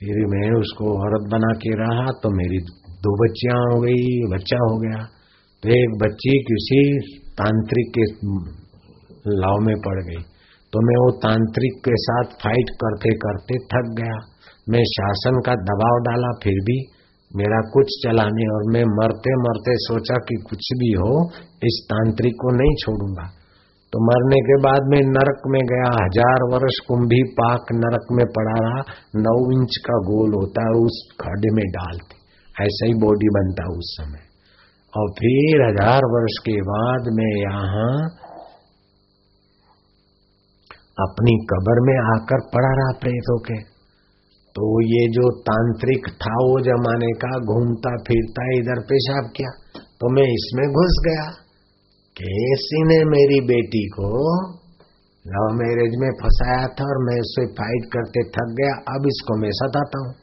[0.00, 4.78] फिर मैं उसको औरत बना के रहा तो मेरी दो बच्चियाँ हो गई, बच्चा हो
[4.78, 5.04] गया।
[5.62, 6.80] तो एक बच्ची किसी
[7.32, 8.04] तांत्रिक के
[9.40, 10.35] लाव में पड़ गई।
[10.72, 14.18] तो मैं वो तांत्रिक के साथ फाइट करते करते थक गया।
[14.70, 16.78] मैं शासन का दबाव डाला, फिर भी
[17.36, 21.30] मेरा कुछ चला नहीं और मैं मरते मरते सोचा कि कुछ भी हो,
[21.64, 23.26] इस तांत्रिक को नहीं छोड़ूँगा।
[23.92, 28.54] तो मरने के बाद मैं नरक में गया। हज़ार वर्ष कुंभी पाक नरक में पड़ा
[28.60, 28.80] रहा।
[29.16, 32.16] नौ इंच का गोल होता है, उस खड्डे में डालते।
[32.64, 34.24] ऐसा ही बॉडी बनता उस समय।
[34.94, 38.25] और फिर हज़ार वर्ष के बाद मैं यहाँ
[40.98, 43.58] अपनी कबर में आकर पड़ा रहा प्रेत होके।
[44.56, 50.22] तो ये जो तांत्रिक था वो जमाने का, घूमता फिरता इधर पेशाब किया। तो मैं
[50.22, 51.26] इसमें घुस गया
[52.16, 54.08] कैसी ने मेरी बेटी को
[55.24, 59.50] लव मैरिज में फंसाया था और मैं उससे फाइट करते थक गया। अब इसको मैं
[59.52, 60.14] सताता हूँ।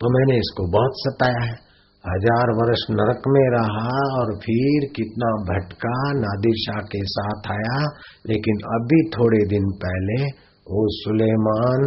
[0.00, 1.56] तो मैंने इसको बहुत सताया है।
[2.04, 7.78] हज़ार वर्ष नरक में रहा और फिर कितना भटका, नादिर शाह के साथ आया,
[8.26, 10.18] लेकिन अभी थोड़े दिन पहले
[10.66, 11.86] वो सुलेमान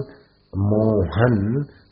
[0.54, 1.38] मोहन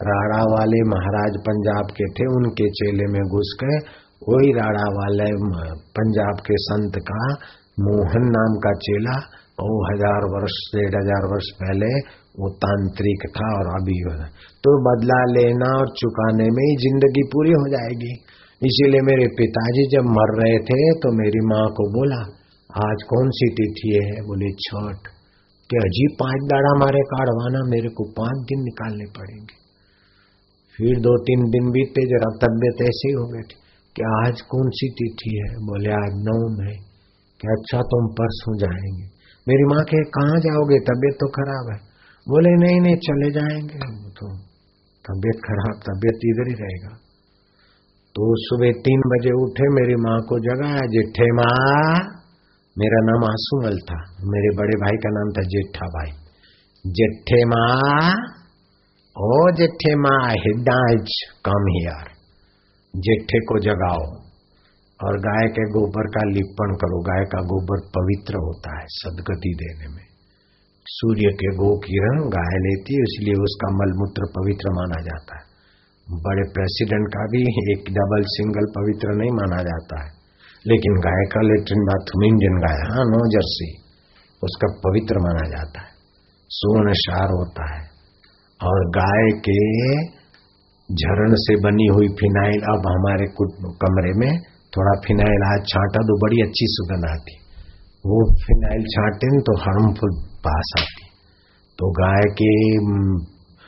[0.04, 3.78] राड़ा वाले महाराज पंजाब के थे, उनके चेले में घुस गए।
[4.26, 5.30] वही राड़ा वाले
[5.96, 7.24] पंजाब के संत का
[7.86, 9.16] मोहन नाम का चेला,
[9.62, 11.90] वो हज़ार वर्ष, डेढ़ हज़ार वर्ष पहले
[12.40, 14.00] वो तांत्रिक था और अभी
[14.64, 18.14] तो बदला लेना और चुकाने में ही ज़िंदगी पूरी हो जाएगी।
[18.62, 22.22] इसीलिए मेरे पिताजी जब मर रहे थे तो मेरी माँ को बोला,
[22.88, 24.22] आज कौन सी तिथि है?
[24.22, 25.08] बोले, छठ।
[25.70, 29.56] कि अजीब पाँच दाड़ा मारे काढ़वाना, मेरे को पाँच दिन निकालने पड़ेंगे।
[30.76, 33.56] फिर दो तीन दिन बीते जरा तबियत ऐसी हो गई थी
[33.96, 35.56] कि आज कौन सी तिथि है?
[35.56, 36.76] बोले, आज नौ है।
[37.42, 39.06] कि अच्छा तुम परसों जाएँगे।
[39.48, 40.80] मेरी माँ के कहाँ जाओगे?
[40.80, 41.85] तबियत तो खराब है।
[42.30, 43.78] बोले, नहीं नहीं, चले जाएँगे।
[44.10, 44.38] तो
[45.06, 46.98] तबियत खराब, तबियत इधर ही रहेगा।
[48.16, 51.96] तो सुबह तीन बजे उठे, मेरी माँ को जगाया जेठे माँ,
[52.78, 56.12] मेरा नाम आंसूमल था। मेरे बड़े भाई का नाम था जेठा भाई।
[56.92, 58.16] जेठे माँ,
[59.18, 61.10] ओ जेठे माँ हिडाज
[61.46, 62.16] कम हियर
[62.96, 64.26] जेठे को जगाओ।
[65.04, 69.96] और गाय के गोबर का लिपण करो। गाय का गोबर पवित्र होता है, सदगति देने
[69.96, 70.15] में।
[70.86, 75.44] सूर्य के गो किरण गाय लेती है, इसलिए उसका मलमूत्र पवित्र माना जाता है।
[76.08, 77.42] बड़े प्रेसिडेंट का भी
[77.74, 80.12] एक डबल सिंगल पवित्र नहीं माना जाता है।
[80.68, 83.70] लेकिन गाय का लेट्रिन बाथरूम इंडियन गाय हाँ नो जर्सी
[84.44, 85.92] उसका पवित्र माना जाता है।
[86.50, 87.82] सुवर्ण शार होता है।
[88.62, 89.60] और गाय के
[90.90, 93.26] झरण से बनी हुई फिनाइल, अब हमारे
[93.84, 94.32] कमरे में
[94.74, 97.36] थोड़ा फिनाइल आज छाटा तो बड़ी अच्छी सुगंध आती।
[98.06, 100.12] वो फिनाइल छाटे तो हार्मफुल
[100.46, 101.06] पास आती।
[101.80, 102.52] तो गाय के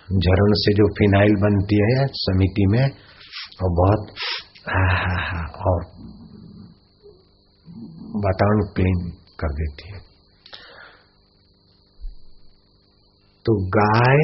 [0.07, 2.83] झरण से जो फिनाइल बनती है समिति में,
[3.59, 4.01] और बहुत
[5.67, 5.83] और
[8.23, 8.99] वातावरण क्लीन
[9.39, 9.99] कर देती है।
[13.45, 14.23] तो गाय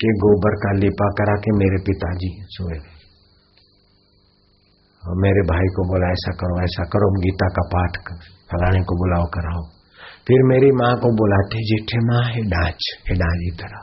[0.00, 2.78] के गोबर का लिपा करा के मेरे पिताजी सोए
[5.02, 8.18] और मेरे भाई को बोला, ऐसा करो ऐसा करो गीता का पाठ कर,
[8.50, 9.64] फलाने को बुलाओ, कराओ।
[10.26, 13.82] फिर मेरी माँ को बुलाते, जेठे माँ, है डाच, है डाजी तरह।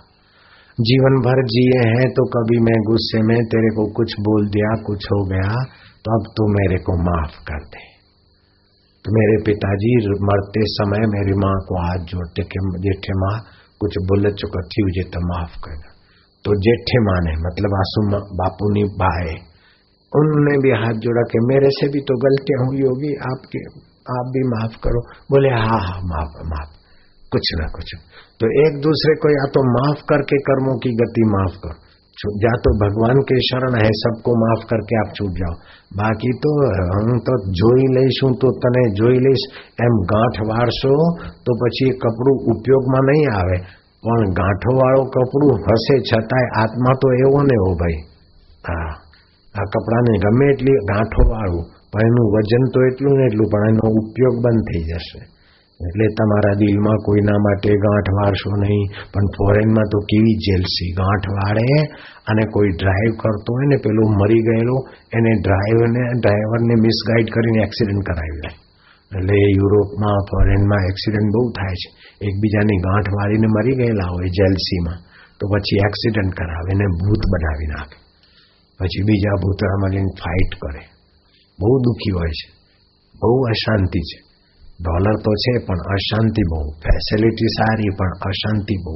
[0.77, 5.05] जीवन भर जिए हैं तो कभी मैं गुस्से में, तेरे को कुछ बोल दिया, कुछ
[5.05, 5.63] हो गया
[6.05, 7.83] तो अब तू मेरे को माफ़ कर दे।
[9.05, 13.35] तो मेरे पिताजी मरते समय मेरी माँ को हाथ जोड़ते, कि जेठे माँ,
[13.81, 15.81] कुछ बोल चुका थी, मुझे तो माफ़ कर
[16.45, 18.01] तो जेठे माँ ने मतलब आसू
[18.35, 19.33] बापू ने भाई
[20.11, 23.61] उन्होंने भी हाथ जोड़ा कि, मेरे से भी तो गलतियाँ हुई होगी, आपके
[24.10, 26.70] आप भी माफ करो बोले हाँ हाँ माफ माफ
[27.32, 27.94] कुछ ना कुछ
[28.40, 31.86] तो एक दूसरे को या तो माफ करके कर्मों की गति माफ करो
[32.42, 35.52] या तो भगवान के शरण है सबको माफ करके आप छूट जाओ
[35.92, 36.54] बाकी तो
[36.88, 39.44] हम તો જોઈ લઈશું તો તને જોઈ લઈશ
[39.80, 40.94] એમ ગાંઠ વાળશો
[41.44, 43.58] તો પછી એ કપડું ઉપયોગમાં નહીં આવે
[44.02, 48.02] પણ ગાંઠો વાળું કપડું હશે છતાંય આત્મા તો એવો ને હો ભાઈ
[48.64, 48.90] હા
[49.54, 53.85] આ કપડાને ગમે એટલી ગાંઠો વાળું પણ એનું વજન તો એટલું ને એટલું, પણ એનો
[54.01, 55.19] ઉપયોગ બંધ થઈ જશે.
[55.79, 60.91] એટલે તમારા દિલમાં કોઈના માટે ગાંઠ વાળશો નહીં, પણ ફોરેનમાં તો કેવી જેલસી?
[60.91, 61.67] ગાંઠ વાળે
[62.29, 64.77] અને કોઈ ડ્રાઈવ કરતો હોય ને, પેલું મરી ગયેલો,
[65.13, 68.51] એને ડ્રાઈવરને ડ્રાઈવરને મિસગાઈડ કરીને એક્સિડન્ટ કરાવી લે.
[69.17, 71.89] એટલે યુરોપમાં ફોરેનમાં એક્સિડન્ટ બહુ થાય છે.
[72.27, 74.99] એકબીજાની ગાંઠ વાળીને મરી ગયેલા હોય જેલસીમાં,
[75.39, 77.97] તો પછી એક્સિડન્ટ કરાવે ને ભૂત બનાવી નાખે.
[78.79, 80.92] પછી બીજા ભૂતરા મળીને ફાઇટ કરે.
[81.58, 82.48] બહુ દુઃખી હોય છે
[83.14, 84.18] બહુ અશાંતિ છે
[84.78, 88.94] ડોલર તો છે પણ અશાંતિ બહુ ફેસિલિટી સારી પણ અશાંતિ બહુ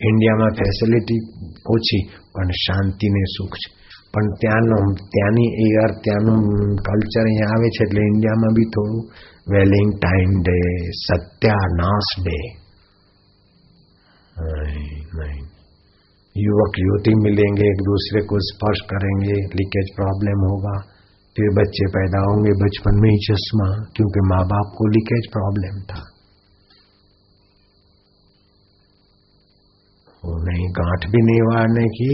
[0.00, 1.22] ઇન્ડિયામાં ફેસિલિટી
[1.66, 2.02] ઓછી
[2.32, 3.68] પણ શાંતિને સુખ છે
[4.12, 4.78] પણ ત્યાંનો
[5.12, 6.44] ત્યાંની એર ત્યાંનું
[6.80, 9.04] કલ્ચર અહીંયા આવે છે એટલે ઇન્ડિયામાં બી થોડું
[9.46, 10.58] વેલેન્ટાઇન ડે
[11.00, 12.38] સત્યાનાશ ડે
[15.16, 15.44] नहीं
[16.36, 20.74] युवक युवती मिलेंगे एक दूसरे को स्पर्श करेंगे लीकेज प्रॉब्लम होगा
[21.35, 26.01] फिर बच्चे पैदा होंगे बचपन में ही चश्मा, क्योंकि माँ बाप को लीकेज प्रॉब्लम था।
[30.43, 32.13] नहीं गांठ भी नहीं वारने की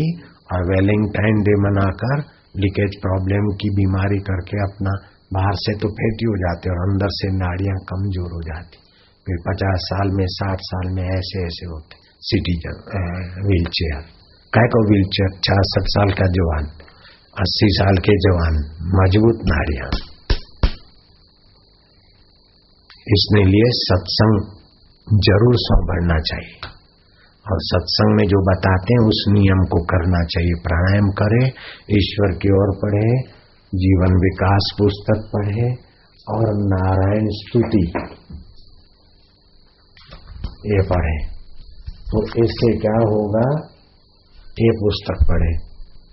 [0.53, 2.22] और वेलिंगटाइन डे मनाकर
[2.63, 4.93] लीकेज प्रॉब्लम की बीमारी करके अपना
[5.34, 8.84] बाहर से तो फेटी हो जाते और अंदर से नाड़ियाँ कमज़ोर हो जाती।
[9.26, 12.78] फिर पचास साल में, साठ साल में ऐसे ऐसे होते। सिटीजन
[13.47, 14.03] व्हील चेयर
[14.53, 16.70] काय को व्हील चेयर छियासठ साल का जवान।
[17.38, 19.88] अस्सी साल के जवान, मज़बूत नारियाँ।
[23.07, 24.41] इसने लिए सत्संग
[25.19, 26.69] ज़रूर संभरना चाहिए।
[27.51, 31.45] और सत्संग में जो बताते हैं, उस नियम को करना चाहिए। प्राणायाम करे,
[31.97, 33.21] ईश्वर की ओर पढ़े,
[33.75, 35.71] जीवन विकास पुस्तक पढ़े,
[36.29, 37.91] और नारायण स्तुति।
[40.65, 41.25] ये पढ़े।
[41.95, 43.67] तो इससे क्या होगा?
[44.47, 45.66] ये पुस्तक पढ़े।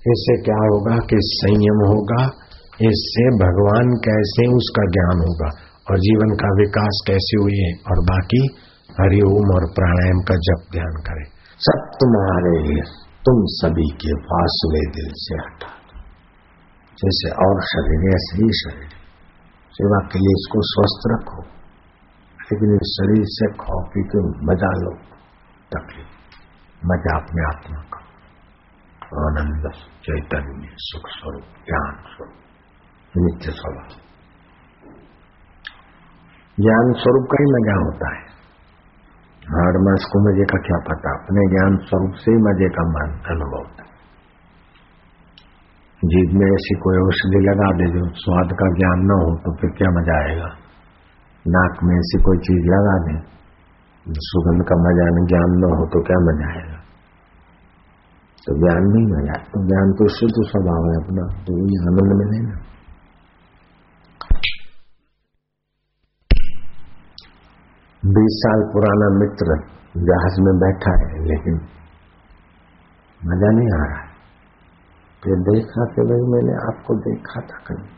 [0.04, 2.22] इससे क्या होगा कि संयम होगा,
[2.88, 5.48] इससे भगवान कैसे उसका ज्ञान होगा
[5.90, 7.70] और जीवन का विकास कैसे हुई है?
[7.90, 8.42] और बाकी
[8.90, 11.24] हरिओम और प्राणायाम का जप ध्यान करें।
[11.60, 12.84] सब तुम्हारे लिए,
[13.24, 15.72] तुम सभी के फासले दिल से हटा
[16.98, 18.92] जैसे और शरीर, ऐसे ही शरीर।
[19.74, 21.40] सेवा के लिए इसको स्वस्थ रखो,
[22.38, 24.94] लेकिन इस शरीर से खो पी के मज़ा लो।
[25.72, 26.12] तकलीफ़
[26.86, 28.03] मज़ा अपने आत्मा का
[29.22, 29.64] आनंद,
[30.04, 32.38] चैतन्य सुख स्वरूप ज्ञान स्वरूप
[33.14, 33.90] नित्य स्वभाव।
[36.58, 38.22] ज्ञान स्वरूप का ही मज़ा होता है।
[39.42, 41.10] हार मास को मज़े का क्या पता?
[41.18, 43.92] अपने ज्ञान स्वरूप से ही मज़े का मान अनुभव होता है
[46.02, 49.70] जीव में ऐसी कोई औषधि लगा दे जो स्वाद का ज्ञान न हो तो फिर
[49.78, 50.48] क्या मज़ा आएगा?
[51.44, 53.14] नाक में ऐसी कोई चीज़ लगा दे,
[54.26, 56.78] सुगंध का मज़ा ज्ञान न हो तो क्या मज़ा आएगा?
[58.46, 62.40] तो ज्ञान नहीं मिला तो ज्ञान तो शुद्ध स्वभाव है अपना तो वही आनंद मिले
[62.40, 62.56] ना
[68.02, 69.56] बीस साल पुराना मित्र
[70.02, 71.56] जहाज़ में बैठा है लेकिन
[73.20, 74.12] मज़ा नहीं आ रहा है
[75.22, 77.88] फिर देखा कि भाई मैंने आपको देखा था कहीं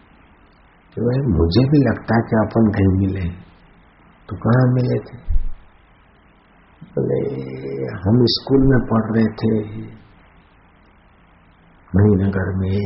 [0.96, 3.28] कि भाई मुझे भी लगता है कि अपन कहीं मिले
[4.28, 5.20] तो कहाँ मिले थे
[6.94, 7.22] बोले
[8.00, 9.54] हम स्कूल में पढ़ रहे थे
[11.96, 12.78] मणिनगर में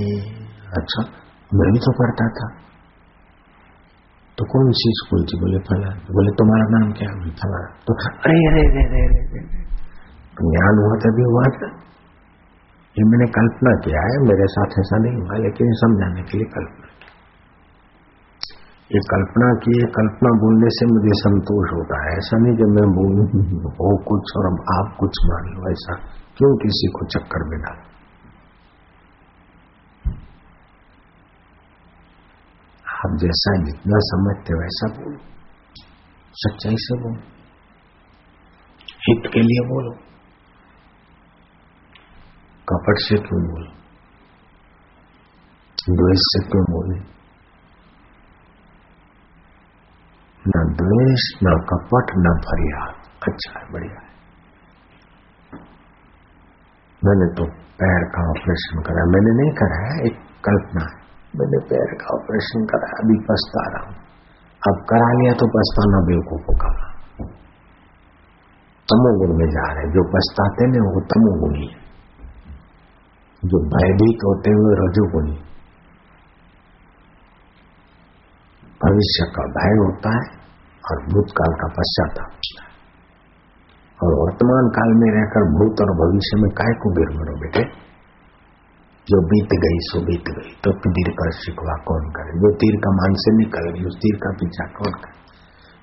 [0.80, 1.04] अच्छा
[1.50, 2.48] मैं भी तो पढ़ता था।
[4.38, 5.38] तो कौन सी स्कूल थी?
[5.40, 7.08] बोले फला बोले, तुम्हारा नाम क्या
[7.40, 9.40] फला तो अरे अरे अरे अरे अरे
[10.44, 11.66] ज्ञान हुआ तभी हुआ था।
[12.96, 16.86] ये मैंने कल्पना किया है, मेरे साथ ऐसा नहीं हुआ, लेकिन समझाने के लिए कल्पना
[16.86, 17.10] की।
[18.94, 22.88] ये कल्पना की है कल्पना बोलने से मुझे संतोष होता है। ऐसा नहीं कि मैं
[22.96, 23.26] बोलूँ,
[23.82, 26.00] हो कुछ और आप कुछ मान लो, ऐसा।
[26.36, 27.89] क्यों किसी को चक्कर में डाल
[33.00, 35.18] आप जैसा जितना समझते वैसा बोलो।
[36.32, 37.20] सच्चाई से बोलो।
[39.08, 39.90] हित के लिए बोलो।
[42.68, 43.70] कपट से क्यों बोलो?
[45.90, 47.00] द्वेष से क्यों बोले?
[50.48, 52.94] न द्वेष, न कपट, न फरियाद।
[53.28, 54.10] अच्छा है, बढ़िया है।
[57.04, 60.99] मैंने तो पैर का ऑपरेशन करा। मैंने नहीं करा है, एक कल्पना है।
[61.36, 63.96] मैंने पैर का ऑपरेशन करा, अभी पछता रहा हूँ।
[64.68, 66.90] अब करा लिया तो पछताना बेवकूफों का
[68.88, 71.80] तमोगुण में जा रहे जो पछताते ने वो तमोगुणी है।
[73.44, 75.32] जो भयभीत होते हुए रजोगुणी।
[78.84, 80.38] भविष्य का भय होता है
[80.90, 82.70] और भूतकाल का पश्चाताप होता है।
[84.02, 87.89] और वर्तमान काल में रहकर भूत और भविष्य में काय को गिर बेटे?
[89.10, 92.92] जो बीत गई सो बीत गई तो तीर पर शिकवा कौन करे जो तीर का
[92.98, 95.18] मान से निकल गई उस तीर का पीछा कौन करे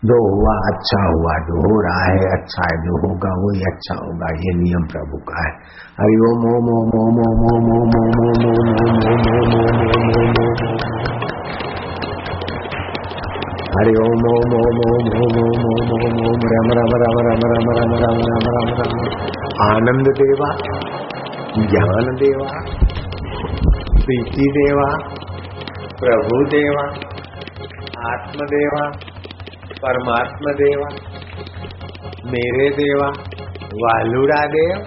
[0.03, 4.27] जो हुआ अच्छा हुआ जो हो रहा है अच्छा है जो होगा वही अच्छा होगा
[4.41, 5.53] ये नियम प्रभु का है
[5.95, 9.47] हरि ओम ओम ओम ओम ओम ओम ओम ओम ओम ओम ओम
[13.71, 17.67] हरि ओम ओम ओम ओम ओम ओम ओम ओम ओम रम रम रम रम रम
[17.79, 18.95] रम रम रम रम रम
[19.65, 20.51] आनंद देवा
[21.65, 22.47] ज्ञान देवा
[23.39, 24.85] प्रीति देवा
[25.99, 26.83] प्रभु देवा
[28.11, 28.83] आत्मदेवा
[29.81, 30.87] परमात्मा देवा
[32.33, 33.09] मेरे देवा
[33.81, 34.79] वालुड़ा देव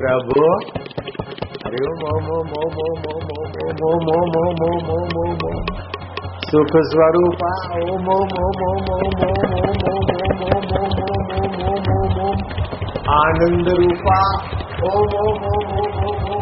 [0.00, 0.48] प्रभु
[1.64, 3.30] हरि ओम ओम ओम ओम ओम ओम
[3.88, 5.70] ओम ओम ओम ओम ओम ओम ओम
[6.48, 11.88] सुख स्वरूपा ओम मो मो मो मो ओम ओम ओम ओम ओम ओम ओम ओम
[11.96, 12.38] ओम ओम
[13.16, 14.20] आनंद रूपा
[14.90, 16.37] ओम ओम ओम ओम ओम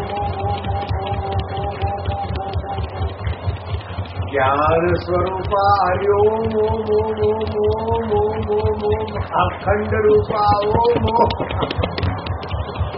[4.37, 10.41] ज्ञान स्वरूपा हरि ओम ओम ओम ओम ओम ओम ओम अखंड रूपा
[10.81, 11.31] ओम ओम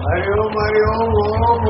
[0.01, 1.63] हरि ओम ओम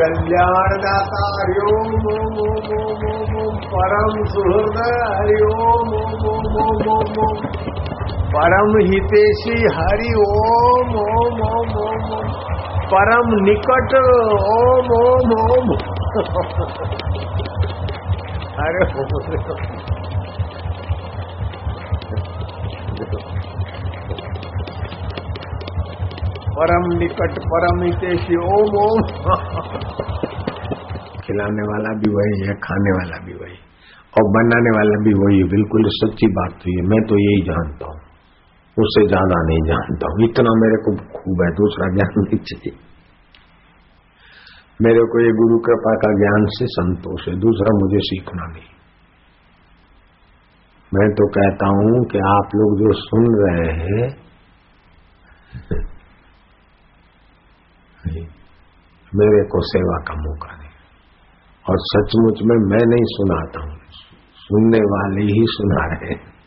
[0.00, 7.24] कल्याण दाता हरि ओम ओम ओम ओम ओम परम सुहृदय हरि ओम ओम ओम ओम
[7.26, 7.40] ओम
[8.32, 11.57] परम हितेशी हरि ओम ओम ओम
[12.90, 13.94] परम निकट,
[14.50, 15.72] ओम ओम ओम।
[18.62, 18.86] अरे
[26.56, 29.04] परम निकट, परम हितेशी, ओम ओम।
[31.22, 33.56] खिलाने वाला भी वही है, खाने वाला भी वही
[34.14, 37.90] और बनाने वाला भी वही है, बिल्कुल सच्ची बात तो ये, मैं तो यही जानता
[37.90, 37.97] हूँ।
[38.78, 42.76] उससे ज़्यादा नहीं जानता हूँ। इतना मेरे को खूब है, दूसरा ज्ञान नहीं चाहिए।
[44.82, 48.68] मेरे को ये गुरु कृपा का ज्ञान से संतोष है, दूसरा मुझे सीखना नहीं।
[50.94, 54.06] मैं तो कहता हूँ कि आप लोग जो सुन रहे हैं,
[59.14, 60.68] मेरे को सेवा का मौका दे।
[61.66, 63.76] और सचमुच में मैं नहीं सुनाता हूँ,
[64.36, 66.37] सुनने वाले ही सुना रहे हैं।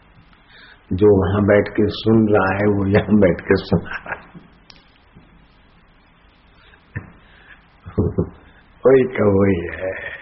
[0.91, 4.41] जो वहाँ बैठ के सुन रहा है, वो यहाँ बैठ के सुना रहा है।
[8.85, 10.21] वही का वही है।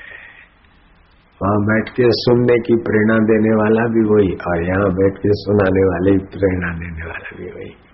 [1.42, 5.84] वहाँ बैठ के सुनने की प्रेरणा देने वाला भी वही, और यहाँ बैठ के सुनाने
[5.86, 7.90] वाले प्रेरणा देने वाला भी वही।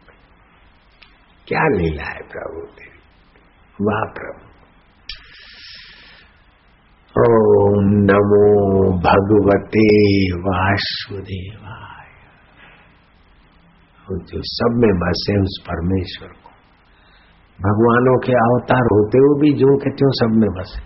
[1.48, 2.96] क्या लीला है प्रभु तेरी
[3.82, 4.46] वाह प्रभु
[7.16, 8.46] ओम नमो
[9.00, 9.88] भगवते
[10.34, 11.95] वासुदेवा
[14.14, 16.50] जो सब में बसे उस परमेश्वर को।
[17.62, 20.82] भगवानों के अवतार होते हुए भी जो के त्यों सब में बसे।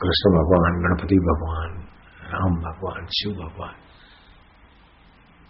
[0.00, 1.84] कृष्ण भगवान, गणपति भगवान,
[2.32, 3.72] राम भगवान, शिव भगवान।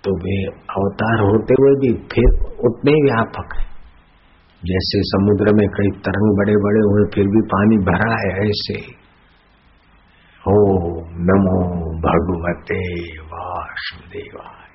[0.05, 3.65] तो वे अवतार होते हुए भी फिर उतने व्यापक है।
[4.65, 9.01] जैसे समुद्र में कई तरंग बड़े बड़े हुए, फिर भी पानी भरा है ऐसे।
[10.49, 10.57] ओ
[11.07, 14.70] नमो भगवते वासुदेवाय।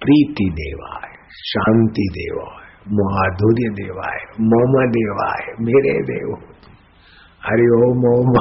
[0.00, 1.08] प्रीति देवाय,
[1.44, 2.58] शांति देवाय,
[2.92, 6.30] माधुर्य देवाय, मोम देवाय, मेरे देव।
[7.42, 8.36] हरि ओम ओम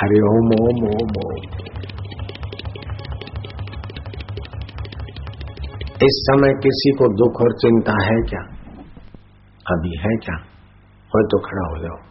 [0.00, 1.59] हरि ओम ओम ओम ओम
[6.02, 8.40] इस समय किसी को दुख और चिंता है क्या?
[9.74, 10.36] अभी है क्या?
[11.06, 12.10] हो तो खड़ा हो जाओ।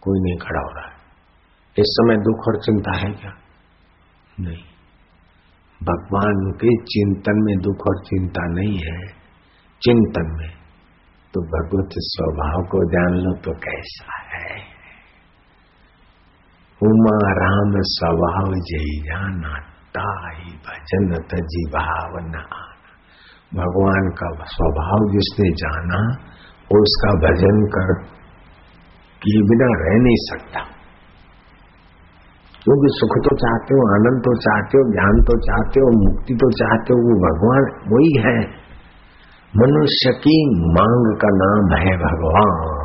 [0.00, 0.96] कोई नहीं खड़ा हो रहा है।
[1.78, 3.30] इस समय दुख और चिंता है क्या?
[4.40, 4.62] नहीं।
[5.82, 9.06] भगवान के चिंतन में दुख और चिंता नहीं है।
[9.82, 10.50] चिंतन में।
[11.34, 14.56] तो भगवत स्वभाव को जान लो तो कैसा है।
[16.82, 22.66] उमा राम स्वभाव जय जाना। ताई भजन तजी भावना
[23.54, 26.12] भगवान का स्वभाव जिसने जाना,
[26.80, 28.04] उसका भजन कर
[29.22, 30.60] किए बिना रह नहीं सकता।
[32.64, 36.50] क्योंकि सुख तो चाहते हो, आनंद तो चाहते हो, ज्ञान तो चाहते हो, मुक्ति तो
[36.50, 38.46] चाहते हो, वो भगवान वही है।
[39.56, 42.79] मनुष्य की मांग का नाम है भगवान।